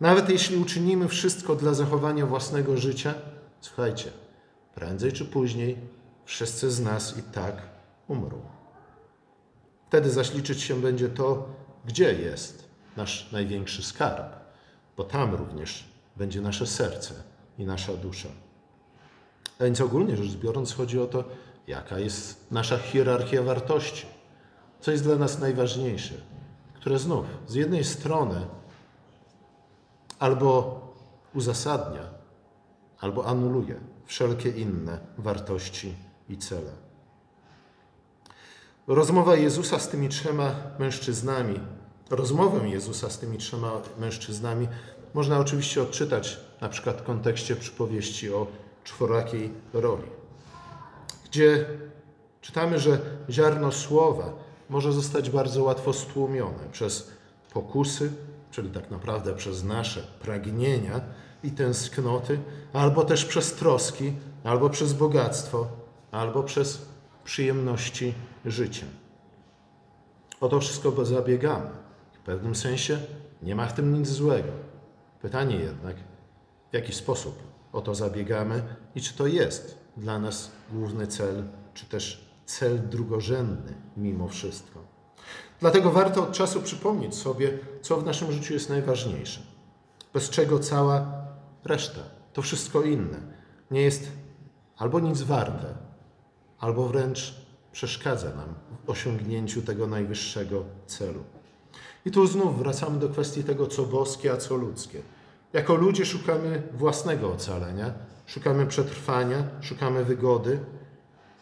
Nawet 0.00 0.28
jeśli 0.28 0.56
uczynimy 0.56 1.08
wszystko 1.08 1.56
dla 1.56 1.74
zachowania 1.74 2.26
własnego 2.26 2.76
życia, 2.76 3.14
słuchajcie, 3.60 4.10
prędzej 4.74 5.12
czy 5.12 5.24
później 5.24 5.76
wszyscy 6.24 6.70
z 6.70 6.80
nas 6.80 7.18
i 7.18 7.22
tak 7.22 7.62
umrą. 8.08 8.40
Wtedy 9.88 10.10
zaś 10.10 10.34
liczyć 10.34 10.62
się 10.62 10.80
będzie 10.80 11.08
to, 11.08 11.48
gdzie 11.84 12.14
jest 12.14 12.68
nasz 12.96 13.32
największy 13.32 13.82
skarb, 13.82 14.26
bo 14.96 15.04
tam 15.04 15.34
również 15.34 15.84
będzie 16.16 16.40
nasze 16.40 16.66
serce 16.66 17.14
i 17.58 17.64
nasza 17.64 17.92
dusza. 17.92 18.28
A 19.58 19.64
więc 19.64 19.80
ogólnie 19.80 20.16
rzecz 20.16 20.36
biorąc, 20.36 20.74
chodzi 20.74 21.00
o 21.00 21.06
to, 21.06 21.24
jaka 21.70 21.98
jest 21.98 22.50
nasza 22.50 22.78
hierarchia 22.78 23.42
wartości, 23.42 24.06
co 24.80 24.90
jest 24.90 25.04
dla 25.04 25.16
nas 25.16 25.38
najważniejsze, 25.38 26.14
które 26.74 26.98
znów 26.98 27.26
z 27.46 27.54
jednej 27.54 27.84
strony 27.84 28.46
albo 30.18 30.80
uzasadnia, 31.34 32.02
albo 33.00 33.26
anuluje 33.26 33.80
wszelkie 34.06 34.48
inne 34.48 34.98
wartości 35.18 35.94
i 36.28 36.38
cele. 36.38 36.72
Rozmowa 38.86 39.36
Jezusa 39.36 39.78
z 39.78 39.88
tymi 39.88 40.08
trzema 40.08 40.54
mężczyznami, 40.78 41.60
rozmowę 42.10 42.68
Jezusa 42.68 43.10
z 43.10 43.18
tymi 43.18 43.38
trzema 43.38 43.72
mężczyznami 43.98 44.68
można 45.14 45.38
oczywiście 45.38 45.82
odczytać 45.82 46.40
na 46.60 46.68
przykład 46.68 46.96
w 46.96 47.02
kontekście 47.02 47.56
przypowieści 47.56 48.32
o 48.32 48.46
czworakiej 48.84 49.52
roli 49.72 50.19
gdzie 51.30 51.66
czytamy, 52.40 52.78
że 52.78 52.98
ziarno 53.30 53.72
słowa 53.72 54.32
może 54.68 54.92
zostać 54.92 55.30
bardzo 55.30 55.62
łatwo 55.62 55.92
stłumione 55.92 56.64
przez 56.72 57.10
pokusy, 57.52 58.12
czyli 58.50 58.70
tak 58.70 58.90
naprawdę 58.90 59.34
przez 59.34 59.64
nasze 59.64 60.02
pragnienia 60.22 61.00
i 61.42 61.50
tęsknoty, 61.50 62.38
albo 62.72 63.04
też 63.04 63.24
przez 63.24 63.52
troski, 63.52 64.12
albo 64.44 64.70
przez 64.70 64.92
bogactwo, 64.92 65.66
albo 66.10 66.42
przez 66.42 66.86
przyjemności 67.24 68.14
życia. 68.44 68.86
O 70.40 70.48
to 70.48 70.60
wszystko 70.60 71.04
zabiegamy. 71.04 71.70
W 72.12 72.18
pewnym 72.18 72.54
sensie 72.54 72.98
nie 73.42 73.54
ma 73.54 73.66
w 73.66 73.72
tym 73.72 73.92
nic 73.92 74.08
złego. 74.08 74.52
Pytanie 75.22 75.56
jednak, 75.56 75.96
w 76.70 76.74
jaki 76.74 76.92
sposób 76.92 77.42
o 77.72 77.80
to 77.80 77.94
zabiegamy 77.94 78.62
i 78.94 79.00
czy 79.00 79.14
to 79.14 79.26
jest 79.26 79.79
dla 79.96 80.18
nas 80.18 80.50
główny 80.72 81.06
cel, 81.06 81.44
czy 81.74 81.86
też 81.86 82.30
cel 82.46 82.88
drugorzędny 82.88 83.74
mimo 83.96 84.28
wszystko. 84.28 84.80
Dlatego 85.60 85.90
warto 85.90 86.22
od 86.22 86.32
czasu 86.32 86.62
przypomnieć 86.62 87.14
sobie, 87.14 87.58
co 87.82 87.96
w 87.96 88.06
naszym 88.06 88.32
życiu 88.32 88.54
jest 88.54 88.68
najważniejsze, 88.68 89.40
bez 90.14 90.30
czego 90.30 90.58
cała 90.58 91.24
reszta, 91.64 92.00
to 92.32 92.42
wszystko 92.42 92.82
inne 92.82 93.20
nie 93.70 93.82
jest 93.82 94.08
albo 94.76 95.00
nic 95.00 95.22
warte, 95.22 95.74
albo 96.58 96.88
wręcz 96.88 97.34
przeszkadza 97.72 98.34
nam 98.36 98.54
w 98.86 98.90
osiągnięciu 98.90 99.62
tego 99.62 99.86
najwyższego 99.86 100.64
celu. 100.86 101.24
I 102.04 102.10
tu 102.10 102.26
znów 102.26 102.58
wracamy 102.58 102.98
do 102.98 103.08
kwestii 103.08 103.44
tego, 103.44 103.66
co 103.66 103.82
boskie, 103.82 104.32
a 104.32 104.36
co 104.36 104.56
ludzkie. 104.56 105.02
Jako 105.52 105.74
ludzie 105.74 106.06
szukamy 106.06 106.62
własnego 106.72 107.32
ocalenia, 107.32 107.92
szukamy 108.26 108.66
przetrwania, 108.66 109.44
szukamy 109.60 110.04
wygody, 110.04 110.58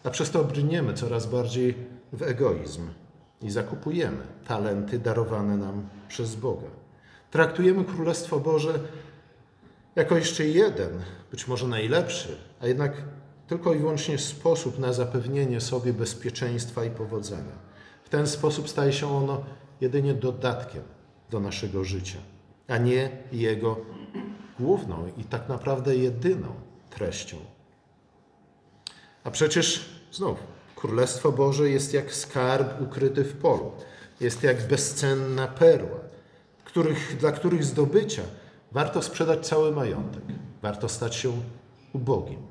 a 0.05 0.11
przez 0.11 0.31
to 0.31 0.45
brniemy 0.45 0.95
coraz 0.95 1.27
bardziej 1.27 1.75
w 2.12 2.23
egoizm 2.23 2.88
i 3.43 3.50
zakupujemy 3.50 4.27
talenty 4.47 4.99
darowane 4.99 5.57
nam 5.57 5.88
przez 6.09 6.37
Boga. 6.37 6.67
Traktujemy 7.31 7.85
Królestwo 7.85 8.41
Boże 8.41 8.81
jako 9.97 10.17
jeszcze 10.17 10.45
jeden, 10.45 10.91
być 11.31 11.49
może 11.49 11.69
najlepszy, 11.69 12.37
a 12.61 12.67
jednak 12.67 12.93
tylko 13.47 13.75
i 13.75 13.79
wyłącznie 13.79 14.19
sposób 14.19 14.79
na 14.79 14.93
zapewnienie 14.93 15.61
sobie 15.61 15.93
bezpieczeństwa 15.93 16.85
i 16.85 16.91
powodzenia. 16.91 17.69
W 18.05 18.09
ten 18.09 18.27
sposób 18.27 18.69
staje 18.69 18.93
się 18.93 19.17
ono 19.17 19.45
jedynie 19.81 20.15
dodatkiem 20.15 20.83
do 21.31 21.41
naszego 21.41 21.85
życia, 21.85 22.19
a 22.69 22.79
nie 22.79 23.11
jego 23.33 23.77
główną 24.59 25.13
i 25.17 25.25
tak 25.25 25.49
naprawdę 25.49 25.97
jedyną 25.97 26.49
treścią. 26.91 27.37
A 29.25 29.31
przecież 29.31 29.89
znów 30.13 30.39
Królestwo 30.77 31.33
Boże 31.33 31.71
jest 31.71 31.95
jak 31.95 32.15
skarb 32.15 32.81
ukryty 32.81 33.25
w 33.25 33.37
polu, 33.37 33.73
jest 34.21 34.43
jak 34.43 34.69
bezcenna 34.69 35.47
perła, 35.47 35.99
których, 36.65 37.17
dla 37.21 37.33
których 37.33 37.65
zdobycia 37.65 38.23
warto 38.73 39.03
sprzedać 39.03 39.47
cały 39.47 39.73
majątek, 39.73 40.23
warto 40.63 40.89
stać 40.89 41.15
się 41.15 41.33
ubogim, 41.93 42.43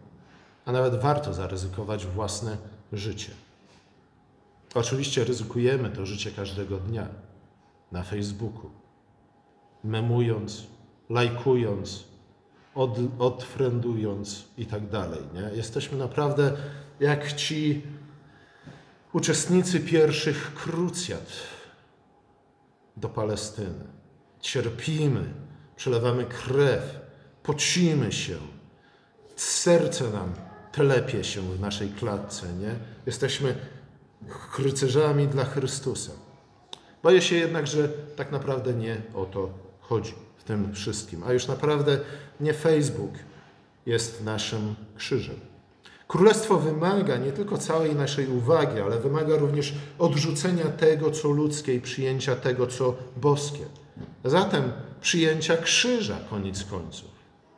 a 0.66 0.72
nawet 0.72 0.96
warto 1.02 1.34
zaryzykować 1.34 2.06
własne 2.06 2.58
życie. 2.94 3.32
Oczywiście 4.76 5.24
ryzykujemy 5.24 5.90
to 5.90 6.06
życie 6.06 6.32
każdego 6.32 6.78
dnia 6.78 7.08
na 7.92 8.04
Facebooku, 8.04 8.70
memując, 9.88 10.68
lajkując, 11.10 12.04
od, 12.76 12.98
odfriendując 13.20 14.44
i 14.58 14.66
tak 14.66 14.90
dalej. 14.90 15.20
Nie? 15.34 15.58
Jesteśmy 15.58 15.98
naprawdę 15.98 16.52
jak 17.00 17.34
ci 17.34 17.82
uczestnicy 19.14 19.80
pierwszych 19.80 20.54
krucjat 20.54 21.32
do 22.98 23.10
Palestyny. 23.10 23.86
Cierpimy, 24.40 25.34
przelewamy 25.76 26.26
krew, 26.26 27.00
pocimy 27.44 28.12
się, 28.12 28.38
serce 29.36 30.10
nam 30.10 30.34
telepie 30.72 31.24
się 31.24 31.42
w 31.42 31.60
naszej 31.60 31.90
klatce, 31.90 32.54
nie? 32.54 32.76
Jesteśmy 33.06 33.56
rycerzami 34.60 35.28
dla 35.28 35.46
Chrystusa. 35.46 36.12
Boję 37.04 37.22
się 37.22 37.36
jednak, 37.36 37.68
że 37.68 37.90
tak 37.90 38.32
naprawdę 38.32 38.74
nie 38.74 39.02
o 39.14 39.26
to 39.26 39.67
chodzi 39.90 40.14
w 40.38 40.44
tym 40.44 40.74
wszystkim. 40.74 41.24
A 41.24 41.34
już 41.34 41.48
naprawdę 41.48 42.00
nie 42.40 42.54
Facebook 42.54 43.12
jest 43.86 44.24
naszym 44.24 44.76
krzyżem. 44.96 45.36
Królestwo 46.08 46.60
wymaga 46.60 47.18
nie 47.18 47.32
tylko 47.32 47.58
całej 47.58 47.96
naszej 47.96 48.28
uwagi, 48.28 48.80
ale 48.82 49.00
wymaga 49.00 49.38
również 49.38 49.74
odrzucenia 50.00 50.66
tego, 50.66 51.12
co 51.12 51.30
ludzkie 51.30 51.74
i 51.74 51.82
przyjęcia 51.82 52.36
tego, 52.36 52.68
co 52.68 52.96
boskie. 53.18 53.66
Zatem 54.26 54.72
przyjęcia 55.02 55.58
krzyża, 55.58 56.18
koniec 56.30 56.64
końców. 56.64 57.10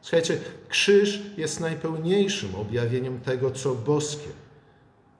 Słuchajcie, 0.01 0.37
krzyż 0.69 1.21
jest 1.37 1.59
najpełniejszym 1.59 2.55
objawieniem 2.55 3.19
tego, 3.19 3.51
co 3.51 3.75
boskie, 3.75 4.29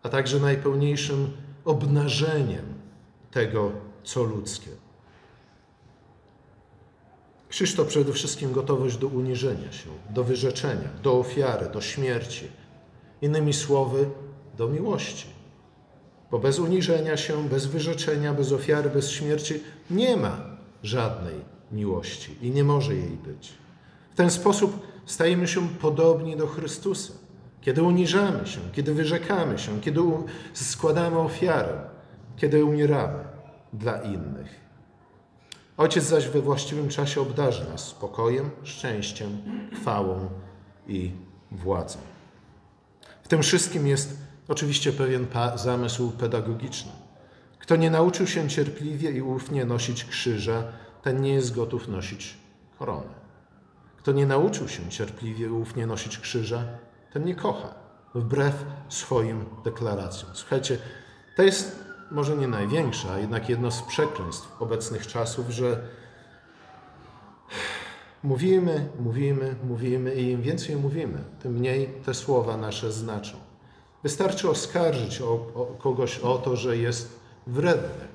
a 0.03 0.09
także 0.09 0.39
najpełniejszym 0.39 1.31
obnażeniem 1.65 2.65
tego, 3.31 3.71
co 4.03 4.23
ludzkie. 4.23 4.69
Krzyż 7.49 7.75
to 7.75 7.85
przede 7.85 8.13
wszystkim 8.13 8.51
gotowość 8.51 8.97
do 8.97 9.07
uniżenia 9.07 9.71
się, 9.71 9.89
do 10.09 10.23
wyrzeczenia, 10.23 10.89
do 11.03 11.19
ofiary, 11.19 11.69
do 11.73 11.81
śmierci. 11.81 12.47
Innymi 13.21 13.53
słowy, 13.53 14.09
do 14.57 14.67
miłości. 14.67 15.27
Bo 16.31 16.39
bez 16.39 16.59
uniżenia 16.59 17.17
się, 17.17 17.49
bez 17.49 17.65
wyrzeczenia, 17.65 18.33
bez 18.33 18.51
ofiary, 18.51 18.89
bez 18.89 19.09
śmierci 19.09 19.53
nie 19.91 20.17
ma 20.17 20.37
żadnej 20.83 21.35
miłości 21.71 22.35
i 22.41 22.51
nie 22.51 22.63
może 22.63 22.95
jej 22.95 23.09
być. 23.09 23.53
W 24.13 24.15
ten 24.15 24.29
sposób 24.29 24.87
stajemy 25.05 25.47
się 25.47 25.69
podobni 25.69 26.37
do 26.37 26.47
Chrystusa. 26.47 27.13
Kiedy 27.61 27.83
uniżamy 27.83 28.47
się, 28.47 28.59
kiedy 28.73 28.93
wyrzekamy 28.93 29.59
się, 29.59 29.81
kiedy 29.81 30.01
składamy 30.53 31.19
ofiarę, 31.19 31.81
kiedy 32.37 32.65
umieramy 32.65 33.23
dla 33.73 34.01
innych. 34.01 34.68
Ojciec 35.79 36.03
zaś 36.03 36.27
we 36.27 36.41
właściwym 36.41 36.89
czasie 36.89 37.21
obdarzy 37.21 37.69
nas 37.69 37.87
spokojem, 37.87 38.49
szczęściem, 38.63 39.37
chwałą 39.73 40.29
i 40.87 41.11
władzą. 41.51 41.99
W 43.23 43.27
tym 43.27 43.41
wszystkim 43.43 43.87
jest 43.87 44.17
oczywiście 44.47 44.91
pewien 44.91 45.27
zamysł 45.55 46.11
pedagogiczny. 46.11 46.91
Kto 47.59 47.75
nie 47.75 47.91
nauczył 47.91 48.27
się 48.27 48.49
cierpliwie 48.49 49.11
i 49.11 49.21
ufnie 49.21 49.65
nosić 49.65 50.05
krzyża, 50.05 50.63
ten 51.01 51.21
nie 51.21 51.33
jest 51.33 51.55
gotów 51.55 51.87
nosić 51.87 52.37
korony. 52.79 53.13
Kto 53.97 54.11
nie 54.11 54.25
nauczył 54.25 54.67
się 54.67 54.89
cierpliwie 54.89 55.45
i 55.45 55.49
ufnie 55.49 55.87
nosić 55.87 56.17
krzyża, 56.17 56.63
ten 57.13 57.25
nie 57.25 57.35
kocha, 57.35 57.73
wbrew 58.15 58.65
swoim 58.89 59.45
deklaracjom. 59.63 60.31
Słuchajcie, 60.33 60.77
to 61.35 61.43
jest 61.43 61.88
może 62.11 62.37
nie 62.37 62.47
największe, 62.47 63.11
a 63.11 63.19
jednak 63.19 63.49
jedno 63.49 63.71
z 63.71 63.81
przekleństw 63.81 64.61
obecnych 64.61 65.07
czasów, 65.07 65.49
że 65.49 65.81
mówimy, 68.23 68.89
mówimy, 68.99 69.55
mówimy 69.63 70.15
i 70.15 70.31
im 70.31 70.41
więcej 70.41 70.75
mówimy, 70.75 71.23
tym 71.43 71.53
mniej 71.53 71.87
te 72.05 72.13
słowa 72.13 72.57
nasze 72.57 72.91
znaczą. 72.91 73.37
Wystarczy 74.03 74.49
oskarżyć 74.49 75.21
o, 75.21 75.33
o 75.33 75.75
kogoś 75.79 76.19
o 76.19 76.37
to, 76.37 76.55
że 76.55 76.77
jest 76.77 77.19
wredny 77.47 78.07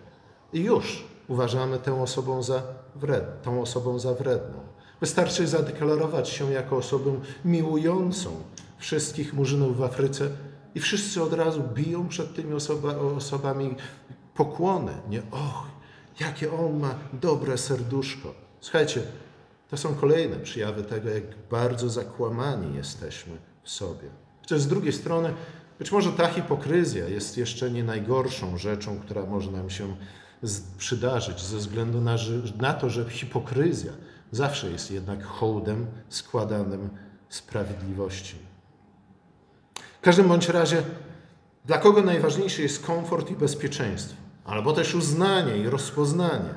i 0.52 0.60
już 0.60 1.04
uważamy 1.28 1.78
tę 1.78 2.02
osobą 2.02 2.42
za 2.42 2.62
wred, 2.94 3.42
tą 3.42 3.62
osobą 3.62 3.98
za 3.98 4.14
wredną. 4.14 4.60
Wystarczy 5.00 5.46
zadeklarować 5.46 6.28
się 6.28 6.52
jako 6.52 6.76
osobę 6.76 7.20
miłującą 7.44 8.30
wszystkich 8.78 9.34
murzynów 9.34 9.76
w 9.76 9.82
Afryce 9.82 10.28
i 10.74 10.80
wszyscy 10.80 11.22
od 11.22 11.32
razu 11.32 11.62
biją 11.74 12.08
przed 12.08 12.34
tymi 12.34 12.54
osoba, 12.54 12.96
osobami 12.96 13.76
pokłony. 14.34 14.92
Nie, 15.08 15.22
och, 15.30 15.66
jakie 16.20 16.52
on 16.52 16.80
ma 16.80 16.94
dobre 17.12 17.58
serduszko. 17.58 18.34
Słuchajcie, 18.60 19.02
to 19.70 19.76
są 19.76 19.94
kolejne 19.94 20.36
przejawy 20.36 20.82
tego, 20.82 21.08
jak 21.08 21.24
bardzo 21.50 21.90
zakłamani 21.90 22.76
jesteśmy 22.76 23.36
w 23.62 23.70
sobie. 23.70 24.08
Chociaż 24.40 24.60
z 24.60 24.68
drugiej 24.68 24.92
strony, 24.92 25.34
być 25.78 25.92
może 25.92 26.12
ta 26.12 26.28
hipokryzja 26.28 27.08
jest 27.08 27.38
jeszcze 27.38 27.70
nie 27.70 27.84
najgorszą 27.84 28.58
rzeczą, 28.58 29.00
która 29.00 29.26
może 29.26 29.50
nam 29.50 29.70
się 29.70 29.96
przydarzyć, 30.78 31.40
ze 31.40 31.56
względu 31.56 32.00
na, 32.00 32.16
na 32.60 32.74
to, 32.74 32.90
że 32.90 33.10
hipokryzja 33.10 33.92
zawsze 34.32 34.70
jest 34.70 34.90
jednak 34.90 35.24
hołdem 35.24 35.86
składanym 36.08 36.90
sprawiedliwości. 37.28 38.36
Każdym 40.04 40.28
bądź 40.28 40.48
razie, 40.48 40.82
dla 41.64 41.78
kogo 41.78 42.02
najważniejszy 42.02 42.62
jest 42.62 42.86
komfort 42.86 43.30
i 43.30 43.34
bezpieczeństwo, 43.34 44.16
albo 44.44 44.72
też 44.72 44.94
uznanie 44.94 45.56
i 45.56 45.68
rozpoznanie, 45.68 46.54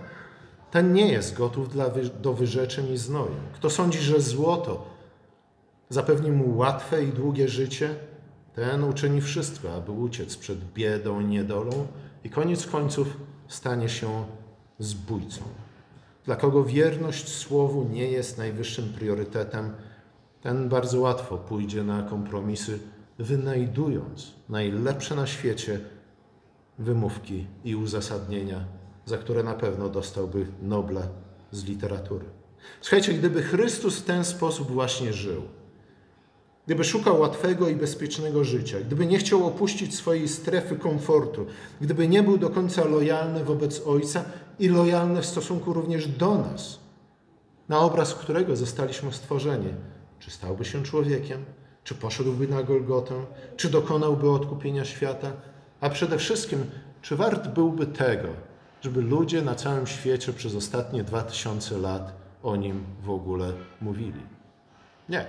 ten 0.71 0.93
nie 0.93 1.11
jest 1.11 1.37
gotów 1.37 1.69
dla, 1.69 1.85
do 2.21 2.33
wyrzeczeń 2.33 2.91
i 2.91 2.97
znoju. 2.97 3.35
Kto 3.53 3.69
sądzi, 3.69 3.99
że 3.99 4.21
złoto 4.21 4.87
zapewni 5.89 6.31
mu 6.31 6.57
łatwe 6.57 7.03
i 7.03 7.07
długie 7.07 7.47
życie, 7.47 7.95
ten 8.55 8.83
uczyni 8.83 9.21
wszystko, 9.21 9.75
aby 9.75 9.91
uciec 9.91 10.37
przed 10.37 10.73
biedą 10.73 11.19
i 11.19 11.25
niedolą 11.25 11.87
i 12.23 12.29
koniec 12.29 12.67
końców 12.67 13.17
stanie 13.47 13.89
się 13.89 14.25
zbójcą. 14.79 15.41
Dla 16.25 16.35
kogo 16.35 16.63
wierność 16.63 17.35
słowu 17.35 17.83
nie 17.91 18.11
jest 18.11 18.37
najwyższym 18.37 18.93
priorytetem, 18.93 19.71
ten 20.41 20.69
bardzo 20.69 20.99
łatwo 20.99 21.37
pójdzie 21.37 21.83
na 21.83 22.03
kompromisy, 22.03 22.79
wynajdując 23.19 24.33
najlepsze 24.49 25.15
na 25.15 25.27
świecie 25.27 25.79
wymówki 26.79 27.47
i 27.63 27.75
uzasadnienia, 27.75 28.65
za 29.05 29.17
które 29.17 29.43
na 29.43 29.53
pewno 29.53 29.89
dostałby 29.89 30.47
Nobla 30.61 31.07
z 31.51 31.65
literatury. 31.65 32.25
Słuchajcie, 32.81 33.13
gdyby 33.13 33.41
Chrystus 33.41 33.99
w 33.99 34.05
ten 34.05 34.25
sposób 34.25 34.71
właśnie 34.71 35.13
żył, 35.13 35.41
gdyby 36.65 36.83
szukał 36.83 37.19
łatwego 37.19 37.69
i 37.69 37.75
bezpiecznego 37.75 38.43
życia, 38.43 38.79
gdyby 38.79 39.05
nie 39.05 39.17
chciał 39.17 39.47
opuścić 39.47 39.95
swojej 39.95 40.27
strefy 40.27 40.75
komfortu, 40.75 41.45
gdyby 41.81 42.07
nie 42.07 42.23
był 42.23 42.37
do 42.37 42.49
końca 42.49 42.85
lojalny 42.85 43.43
wobec 43.43 43.81
Ojca 43.87 44.23
i 44.59 44.69
lojalny 44.69 45.21
w 45.21 45.25
stosunku 45.25 45.73
również 45.73 46.07
do 46.07 46.37
nas, 46.37 46.79
na 47.69 47.79
obraz 47.79 48.13
którego 48.15 48.55
zostaliśmy 48.55 49.13
stworzeni, 49.13 49.73
Czy 50.19 50.31
stałby 50.31 50.65
się 50.65 50.83
człowiekiem? 50.83 51.45
Czy 51.87 51.95
poszedłby 51.95 52.47
na 52.47 52.63
Golgotę? 52.63 53.25
Czy 53.57 53.69
dokonałby 53.69 54.31
odkupienia 54.31 54.85
świata? 54.85 55.31
A 55.81 55.89
przede 55.89 56.17
wszystkim, 56.17 56.65
czy 57.01 57.15
wart 57.15 57.47
byłby 57.47 57.85
tego, 57.85 58.27
żeby 58.81 59.01
ludzie 59.01 59.41
na 59.41 59.55
całym 59.55 59.87
świecie 59.87 60.33
przez 60.33 60.55
ostatnie 60.55 61.03
dwa 61.03 61.21
tysiące 61.21 61.77
lat 61.77 62.13
o 62.43 62.55
nim 62.55 62.83
w 63.03 63.09
ogóle 63.09 63.53
mówili? 63.81 64.21
Nie. 65.09 65.25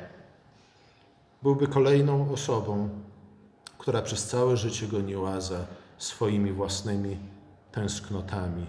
Byłby 1.43 1.67
kolejną 1.67 2.33
osobą, 2.33 2.89
która 3.79 4.03
przez 4.03 4.27
całe 4.27 4.57
życie 4.57 4.87
goniła 4.87 5.41
za 5.41 5.67
swoimi 5.99 6.53
własnymi 6.53 7.17
tęsknotami, 7.73 8.67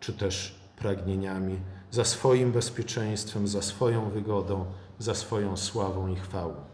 czy 0.00 0.12
też 0.12 0.54
pragnieniami, 0.76 1.58
za 1.90 2.04
swoim 2.04 2.52
bezpieczeństwem, 2.52 3.48
za 3.48 3.62
swoją 3.62 4.10
wygodą, 4.10 4.64
za 4.98 5.14
swoją 5.14 5.56
sławą 5.56 6.08
i 6.08 6.16
chwałą. 6.16 6.67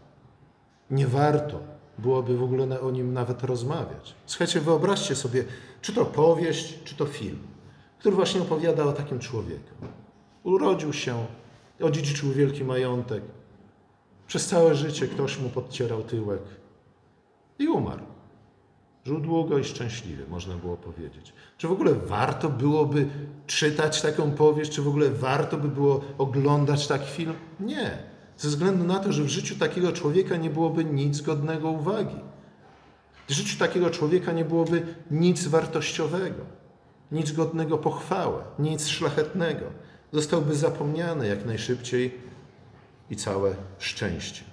Nie 0.89 1.07
warto 1.07 1.59
byłoby 1.97 2.37
w 2.37 2.43
ogóle 2.43 2.81
o 2.81 2.91
nim 2.91 3.13
nawet 3.13 3.43
rozmawiać. 3.43 4.15
Słuchajcie, 4.25 4.61
wyobraźcie 4.61 5.15
sobie, 5.15 5.43
czy 5.81 5.93
to 5.93 6.05
powieść, 6.05 6.83
czy 6.83 6.95
to 6.95 7.05
film, 7.05 7.39
który 7.99 8.15
właśnie 8.15 8.41
opowiada 8.41 8.83
o 8.83 8.93
takim 8.93 9.19
człowieku. 9.19 9.73
Urodził 10.43 10.93
się, 10.93 11.25
odziedziczył 11.81 12.31
wielki 12.31 12.63
majątek, 12.63 13.23
przez 14.27 14.47
całe 14.47 14.75
życie 14.75 15.07
ktoś 15.07 15.39
mu 15.39 15.49
podcierał 15.49 16.03
tyłek 16.03 16.41
i 17.59 17.67
umarł. 17.67 18.03
Żył 19.05 19.19
długo 19.19 19.57
i 19.57 19.63
szczęśliwie, 19.63 20.23
można 20.29 20.55
było 20.55 20.77
powiedzieć. 20.77 21.33
Czy 21.57 21.67
w 21.67 21.71
ogóle 21.71 21.93
warto 21.93 22.49
byłoby 22.49 23.07
czytać 23.47 24.01
taką 24.01 24.31
powieść, 24.31 24.71
czy 24.71 24.81
w 24.81 24.87
ogóle 24.87 25.09
warto 25.09 25.57
by 25.57 25.67
było 25.67 26.01
oglądać 26.17 26.87
taki 26.87 27.11
film? 27.11 27.33
Nie. 27.59 28.14
Ze 28.37 28.49
względu 28.49 28.83
na 28.83 28.99
to, 28.99 29.11
że 29.11 29.23
w 29.23 29.27
życiu 29.27 29.55
takiego 29.55 29.91
człowieka 29.91 30.37
nie 30.37 30.49
byłoby 30.49 30.85
nic 30.85 31.21
godnego 31.21 31.69
uwagi. 31.69 32.15
W 33.27 33.31
życiu 33.31 33.59
takiego 33.59 33.89
człowieka 33.89 34.31
nie 34.31 34.45
byłoby 34.45 34.95
nic 35.11 35.47
wartościowego, 35.47 36.41
nic 37.11 37.31
godnego 37.31 37.77
pochwały, 37.77 38.41
nic 38.59 38.87
szlachetnego. 38.87 39.65
Zostałby 40.13 40.55
zapomniany 40.55 41.27
jak 41.27 41.45
najszybciej 41.45 42.13
i 43.09 43.15
całe 43.15 43.55
szczęście. 43.79 44.43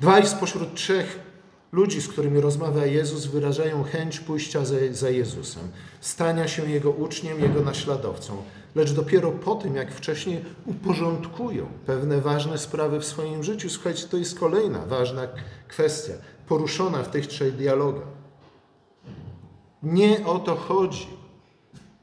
Dwaj 0.00 0.26
spośród 0.26 0.74
trzech 0.74 1.31
ludzi, 1.72 2.00
z 2.00 2.08
którymi 2.08 2.40
rozmawia 2.40 2.86
Jezus, 2.86 3.26
wyrażają 3.26 3.82
chęć 3.84 4.20
pójścia 4.20 4.64
za, 4.64 4.76
za 4.90 5.10
Jezusem, 5.10 5.62
stania 6.00 6.48
się 6.48 6.70
Jego 6.70 6.90
uczniem, 6.90 7.40
Jego 7.40 7.60
naśladowcą, 7.60 8.42
lecz 8.74 8.92
dopiero 8.92 9.32
po 9.32 9.54
tym, 9.54 9.76
jak 9.76 9.92
wcześniej 9.92 10.44
uporządkują 10.66 11.66
pewne 11.86 12.20
ważne 12.20 12.58
sprawy 12.58 13.00
w 13.00 13.04
swoim 13.04 13.42
życiu. 13.42 13.70
Słuchajcie, 13.70 14.06
to 14.08 14.16
jest 14.16 14.38
kolejna 14.38 14.86
ważna 14.86 15.28
kwestia, 15.68 16.12
poruszona 16.48 17.02
w 17.02 17.10
tych 17.10 17.26
trzech 17.26 17.56
dialogach. 17.56 18.08
Nie 19.82 20.26
o 20.26 20.38
to 20.38 20.56
chodzi, 20.56 21.06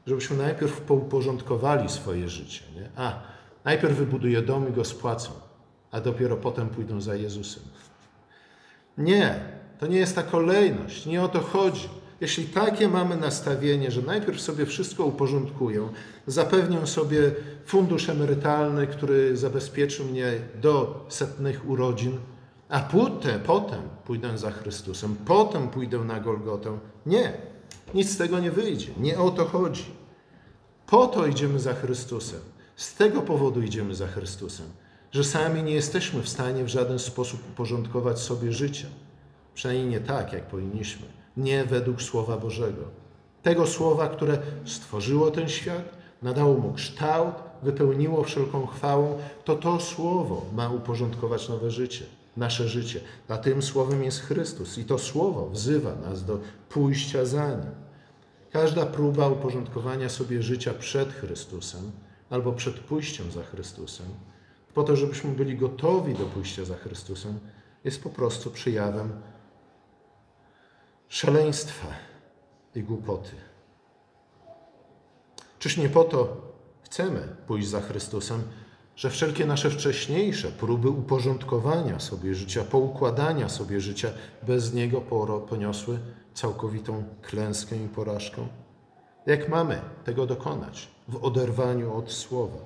żebyśmy 0.06 0.36
najpierw 0.36 0.80
pouporządkowali 0.80 1.88
swoje 1.88 2.28
życie. 2.28 2.62
Nie? 2.74 2.90
A, 2.96 3.22
najpierw 3.64 3.96
wybuduję 3.96 4.42
dom 4.42 4.68
i 4.68 4.72
go 4.72 4.84
spłacą, 4.84 5.30
a 5.90 6.00
dopiero 6.00 6.36
potem 6.36 6.68
pójdą 6.68 7.00
za 7.00 7.14
Jezusem. 7.14 7.62
Nie, 8.98 9.40
to 9.80 9.86
nie 9.86 9.98
jest 9.98 10.14
ta 10.14 10.22
kolejność, 10.22 11.06
nie 11.06 11.22
o 11.22 11.28
to 11.28 11.40
chodzi. 11.40 11.88
Jeśli 12.20 12.44
takie 12.44 12.88
mamy 12.88 13.16
nastawienie, 13.16 13.90
że 13.90 14.02
najpierw 14.02 14.40
sobie 14.40 14.66
wszystko 14.66 15.04
uporządkują, 15.04 15.88
zapewnią 16.26 16.86
sobie 16.86 17.30
fundusz 17.66 18.08
emerytalny, 18.08 18.86
który 18.86 19.36
zabezpieczy 19.36 20.04
mnie 20.04 20.32
do 20.62 21.04
setnych 21.08 21.68
urodzin, 21.68 22.18
a 22.68 22.80
potem, 22.80 23.40
potem 23.40 23.80
pójdę 24.04 24.38
za 24.38 24.50
Chrystusem, 24.50 25.16
potem 25.26 25.68
pójdę 25.68 25.98
na 25.98 26.20
Golgotę. 26.20 26.78
Nie, 27.06 27.32
nic 27.94 28.10
z 28.10 28.16
tego 28.16 28.38
nie 28.38 28.50
wyjdzie. 28.50 28.88
Nie 28.96 29.18
o 29.18 29.30
to 29.30 29.44
chodzi. 29.44 29.84
Po 30.86 31.06
to 31.06 31.26
idziemy 31.26 31.60
za 31.60 31.74
Chrystusem. 31.74 32.40
Z 32.76 32.94
tego 32.94 33.22
powodu 33.22 33.62
idziemy 33.62 33.94
za 33.94 34.06
Chrystusem, 34.06 34.66
że 35.12 35.24
sami 35.24 35.62
nie 35.62 35.74
jesteśmy 35.74 36.22
w 36.22 36.28
stanie 36.28 36.64
w 36.64 36.68
żaden 36.68 36.98
sposób 36.98 37.40
uporządkować 37.52 38.18
sobie 38.18 38.52
życia. 38.52 38.86
Przynajmniej 39.60 39.88
nie 39.88 40.00
tak, 40.00 40.32
jak 40.32 40.42
powinniśmy. 40.46 41.06
Nie 41.36 41.64
według 41.64 42.02
Słowa 42.02 42.36
Bożego. 42.36 42.82
Tego 43.42 43.66
Słowa, 43.66 44.08
które 44.08 44.38
stworzyło 44.64 45.30
ten 45.30 45.48
świat, 45.48 45.84
nadało 46.22 46.54
mu 46.54 46.72
kształt, 46.72 47.34
wypełniło 47.62 48.24
wszelką 48.24 48.66
chwałą, 48.66 49.18
to 49.44 49.56
to 49.56 49.80
Słowo 49.80 50.46
ma 50.52 50.70
uporządkować 50.70 51.48
nowe 51.48 51.70
życie, 51.70 52.04
nasze 52.36 52.68
życie. 52.68 53.00
A 53.28 53.36
tym 53.36 53.62
Słowem 53.62 54.04
jest 54.04 54.20
Chrystus 54.20 54.78
i 54.78 54.84
to 54.84 54.98
Słowo 54.98 55.50
wzywa 55.50 55.94
nas 55.94 56.24
do 56.24 56.38
pójścia 56.68 57.24
za 57.24 57.48
Nim. 57.48 57.74
Każda 58.50 58.86
próba 58.86 59.28
uporządkowania 59.28 60.08
sobie 60.08 60.42
życia 60.42 60.74
przed 60.74 61.12
Chrystusem 61.12 61.90
albo 62.30 62.52
przed 62.52 62.74
pójściem 62.74 63.30
za 63.30 63.42
Chrystusem, 63.42 64.06
po 64.74 64.82
to, 64.82 64.96
żebyśmy 64.96 65.30
byli 65.30 65.56
gotowi 65.56 66.14
do 66.14 66.24
pójścia 66.24 66.64
za 66.64 66.74
Chrystusem, 66.74 67.38
jest 67.84 68.02
po 68.02 68.10
prostu 68.10 68.50
przejawem 68.50 69.12
szaleństwa 71.10 71.86
i 72.74 72.82
głupoty. 72.82 73.30
Czyż 75.58 75.76
nie 75.76 75.88
po 75.88 76.04
to 76.04 76.36
chcemy 76.82 77.36
pójść 77.46 77.68
za 77.68 77.80
Chrystusem, 77.80 78.42
że 78.96 79.10
wszelkie 79.10 79.46
nasze 79.46 79.70
wcześniejsze 79.70 80.48
próby 80.48 80.88
uporządkowania 80.88 82.00
sobie 82.00 82.34
życia, 82.34 82.64
poukładania 82.64 83.48
sobie 83.48 83.80
życia 83.80 84.08
bez 84.42 84.74
Niego 84.74 85.00
poniosły 85.48 85.98
całkowitą 86.34 87.04
klęskę 87.22 87.76
i 87.76 87.88
porażkę? 87.88 88.46
Jak 89.26 89.48
mamy 89.48 89.80
tego 90.04 90.26
dokonać 90.26 90.88
w 91.08 91.24
oderwaniu 91.24 91.96
od 91.96 92.12
Słowa? 92.12 92.58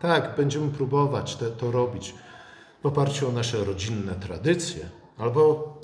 Tak, 0.00 0.36
będziemy 0.36 0.70
próbować 0.70 1.36
te, 1.36 1.50
to 1.50 1.70
robić 1.70 2.14
w 2.82 2.86
oparciu 2.86 3.28
o 3.28 3.32
nasze 3.32 3.64
rodzinne 3.64 4.14
tradycje 4.14 4.88
albo 5.18 5.74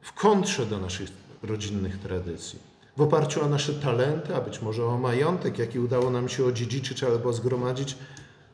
w 0.00 0.12
kontrze 0.12 0.66
do 0.66 0.78
naszych 0.78 1.17
rodzinnych 1.42 1.98
tradycji, 1.98 2.58
w 2.96 3.00
oparciu 3.00 3.44
o 3.44 3.48
nasze 3.48 3.74
talenty, 3.74 4.34
a 4.36 4.40
być 4.40 4.62
może 4.62 4.86
o 4.86 4.98
majątek, 4.98 5.58
jaki 5.58 5.78
udało 5.78 6.10
nam 6.10 6.28
się 6.28 6.44
odziedziczyć 6.44 7.04
albo 7.04 7.32
zgromadzić. 7.32 7.96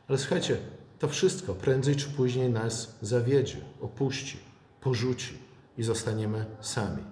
Ale 0.07 0.17
słuchajcie, 0.17 0.57
to 0.99 1.07
wszystko 1.07 1.53
prędzej 1.53 1.95
czy 1.95 2.09
później 2.09 2.49
nas 2.49 2.95
zawiedzie, 3.01 3.57
opuści, 3.81 4.37
porzuci 4.81 5.37
i 5.77 5.83
zostaniemy 5.83 6.45
sami. 6.61 7.03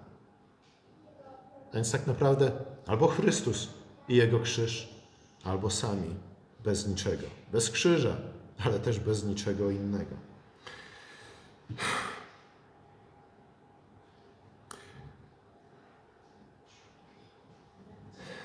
A 1.71 1.75
więc 1.75 1.91
tak 1.91 2.07
naprawdę 2.07 2.51
albo 2.87 3.07
Chrystus 3.07 3.69
i 4.09 4.15
Jego 4.15 4.39
krzyż, 4.39 4.89
albo 5.43 5.69
sami, 5.69 6.15
bez 6.63 6.87
niczego. 6.87 7.27
Bez 7.51 7.69
krzyża, 7.69 8.17
ale 8.65 8.79
też 8.79 8.99
bez 8.99 9.23
niczego 9.23 9.71
innego. 9.71 10.15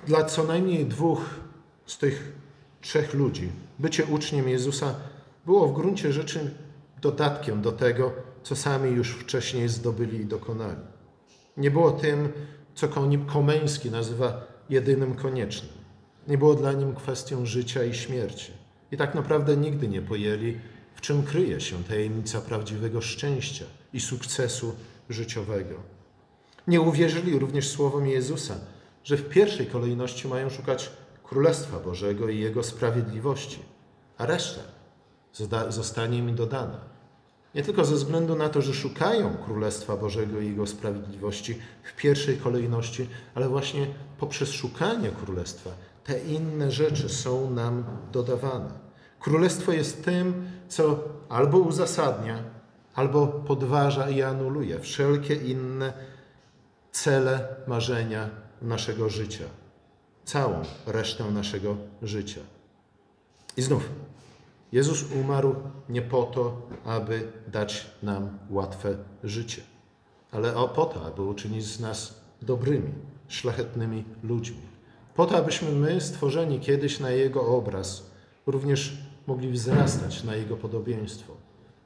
Dla 0.06 0.24
co 0.24 0.44
najmniej 0.44 0.86
dwóch 0.86 1.20
z 1.86 1.98
tych 1.98 2.32
trzech 2.80 3.14
ludzi 3.14 3.52
bycie 3.78 4.04
uczniem 4.04 4.48
Jezusa 4.48 4.94
było 5.46 5.68
w 5.68 5.74
gruncie 5.74 6.12
rzeczy 6.12 6.54
dodatkiem 7.02 7.62
do 7.62 7.72
tego, 7.72 8.12
co 8.42 8.56
sami 8.56 8.90
już 8.90 9.10
wcześniej 9.10 9.68
zdobyli 9.68 10.20
i 10.20 10.24
dokonali. 10.24 10.80
Nie 11.56 11.70
było 11.70 11.90
tym, 11.90 12.28
co 12.74 12.88
Komeński 13.26 13.90
nazywa 13.90 14.46
jedynym 14.70 15.14
koniecznym. 15.14 15.72
Nie 16.28 16.38
było 16.38 16.54
dla 16.54 16.72
nim 16.72 16.94
kwestią 16.94 17.46
życia 17.46 17.84
i 17.84 17.94
śmierci. 17.94 18.52
I 18.92 18.96
tak 18.96 19.14
naprawdę 19.14 19.56
nigdy 19.56 19.88
nie 19.88 20.02
pojęli, 20.02 20.58
w 20.94 21.00
czym 21.00 21.22
kryje 21.22 21.60
się 21.60 21.84
tajemnica 21.84 22.40
prawdziwego 22.40 23.00
szczęścia 23.00 23.64
i 23.92 24.00
sukcesu 24.00 24.74
życiowego. 25.08 25.74
Nie 26.66 26.80
uwierzyli 26.80 27.38
również 27.38 27.68
słowom 27.68 28.06
Jezusa, 28.06 28.54
że 29.08 29.16
w 29.16 29.28
pierwszej 29.28 29.66
kolejności 29.66 30.28
mają 30.28 30.50
szukać 30.50 30.90
Królestwa 31.24 31.78
Bożego 31.78 32.28
i 32.28 32.38
Jego 32.38 32.62
sprawiedliwości, 32.62 33.58
a 34.18 34.26
reszta 34.26 34.60
zostanie 35.68 36.18
im 36.18 36.34
dodana. 36.34 36.80
Nie 37.54 37.62
tylko 37.62 37.84
ze 37.84 37.94
względu 37.94 38.36
na 38.36 38.48
to, 38.48 38.62
że 38.62 38.74
szukają 38.74 39.36
Królestwa 39.44 39.96
Bożego 39.96 40.40
i 40.40 40.46
Jego 40.46 40.66
sprawiedliwości 40.66 41.58
w 41.82 41.96
pierwszej 41.96 42.36
kolejności, 42.36 43.08
ale 43.34 43.48
właśnie 43.48 43.86
poprzez 44.18 44.50
szukanie 44.50 45.10
Królestwa 45.24 45.70
te 46.04 46.18
inne 46.18 46.70
rzeczy 46.70 47.08
są 47.08 47.50
nam 47.50 47.84
dodawane. 48.12 48.70
Królestwo 49.20 49.72
jest 49.72 50.04
tym, 50.04 50.50
co 50.68 51.04
albo 51.28 51.58
uzasadnia, 51.58 52.42
albo 52.94 53.26
podważa 53.26 54.10
i 54.10 54.22
anuluje 54.22 54.80
wszelkie 54.80 55.34
inne 55.34 55.92
cele, 56.92 57.48
marzenia 57.66 58.47
naszego 58.62 59.08
życia, 59.08 59.44
całą 60.24 60.62
resztę 60.86 61.30
naszego 61.30 61.76
życia. 62.02 62.40
I 63.56 63.62
znów, 63.62 63.90
Jezus 64.72 65.04
umarł 65.20 65.54
nie 65.88 66.02
po 66.02 66.22
to, 66.22 66.62
aby 66.84 67.32
dać 67.48 67.90
nam 68.02 68.38
łatwe 68.50 68.96
życie, 69.24 69.62
ale 70.32 70.56
o- 70.56 70.68
po 70.68 70.84
to, 70.86 71.06
aby 71.06 71.22
uczynić 71.22 71.64
z 71.64 71.80
nas 71.80 72.20
dobrymi, 72.42 72.92
szlachetnymi 73.28 74.04
ludźmi. 74.22 74.60
Po 75.14 75.26
to, 75.26 75.36
abyśmy 75.36 75.72
my, 75.72 76.00
stworzeni 76.00 76.60
kiedyś 76.60 77.00
na 77.00 77.10
Jego 77.10 77.46
obraz, 77.56 78.10
również 78.46 78.98
mogli 79.26 79.50
wzrastać 79.50 80.24
na 80.24 80.34
Jego 80.34 80.56
podobieństwo. 80.56 81.32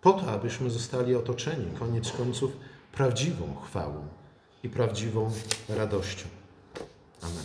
Po 0.01 0.13
to, 0.13 0.27
abyśmy 0.33 0.71
zostali 0.71 1.15
otoczeni, 1.15 1.67
koniec 1.79 2.13
końców, 2.13 2.57
prawdziwą 2.93 3.55
chwałą 3.65 4.09
i 4.65 4.69
prawdziwą 4.69 5.31
radością. 5.69 6.25
Amen. 7.25 7.39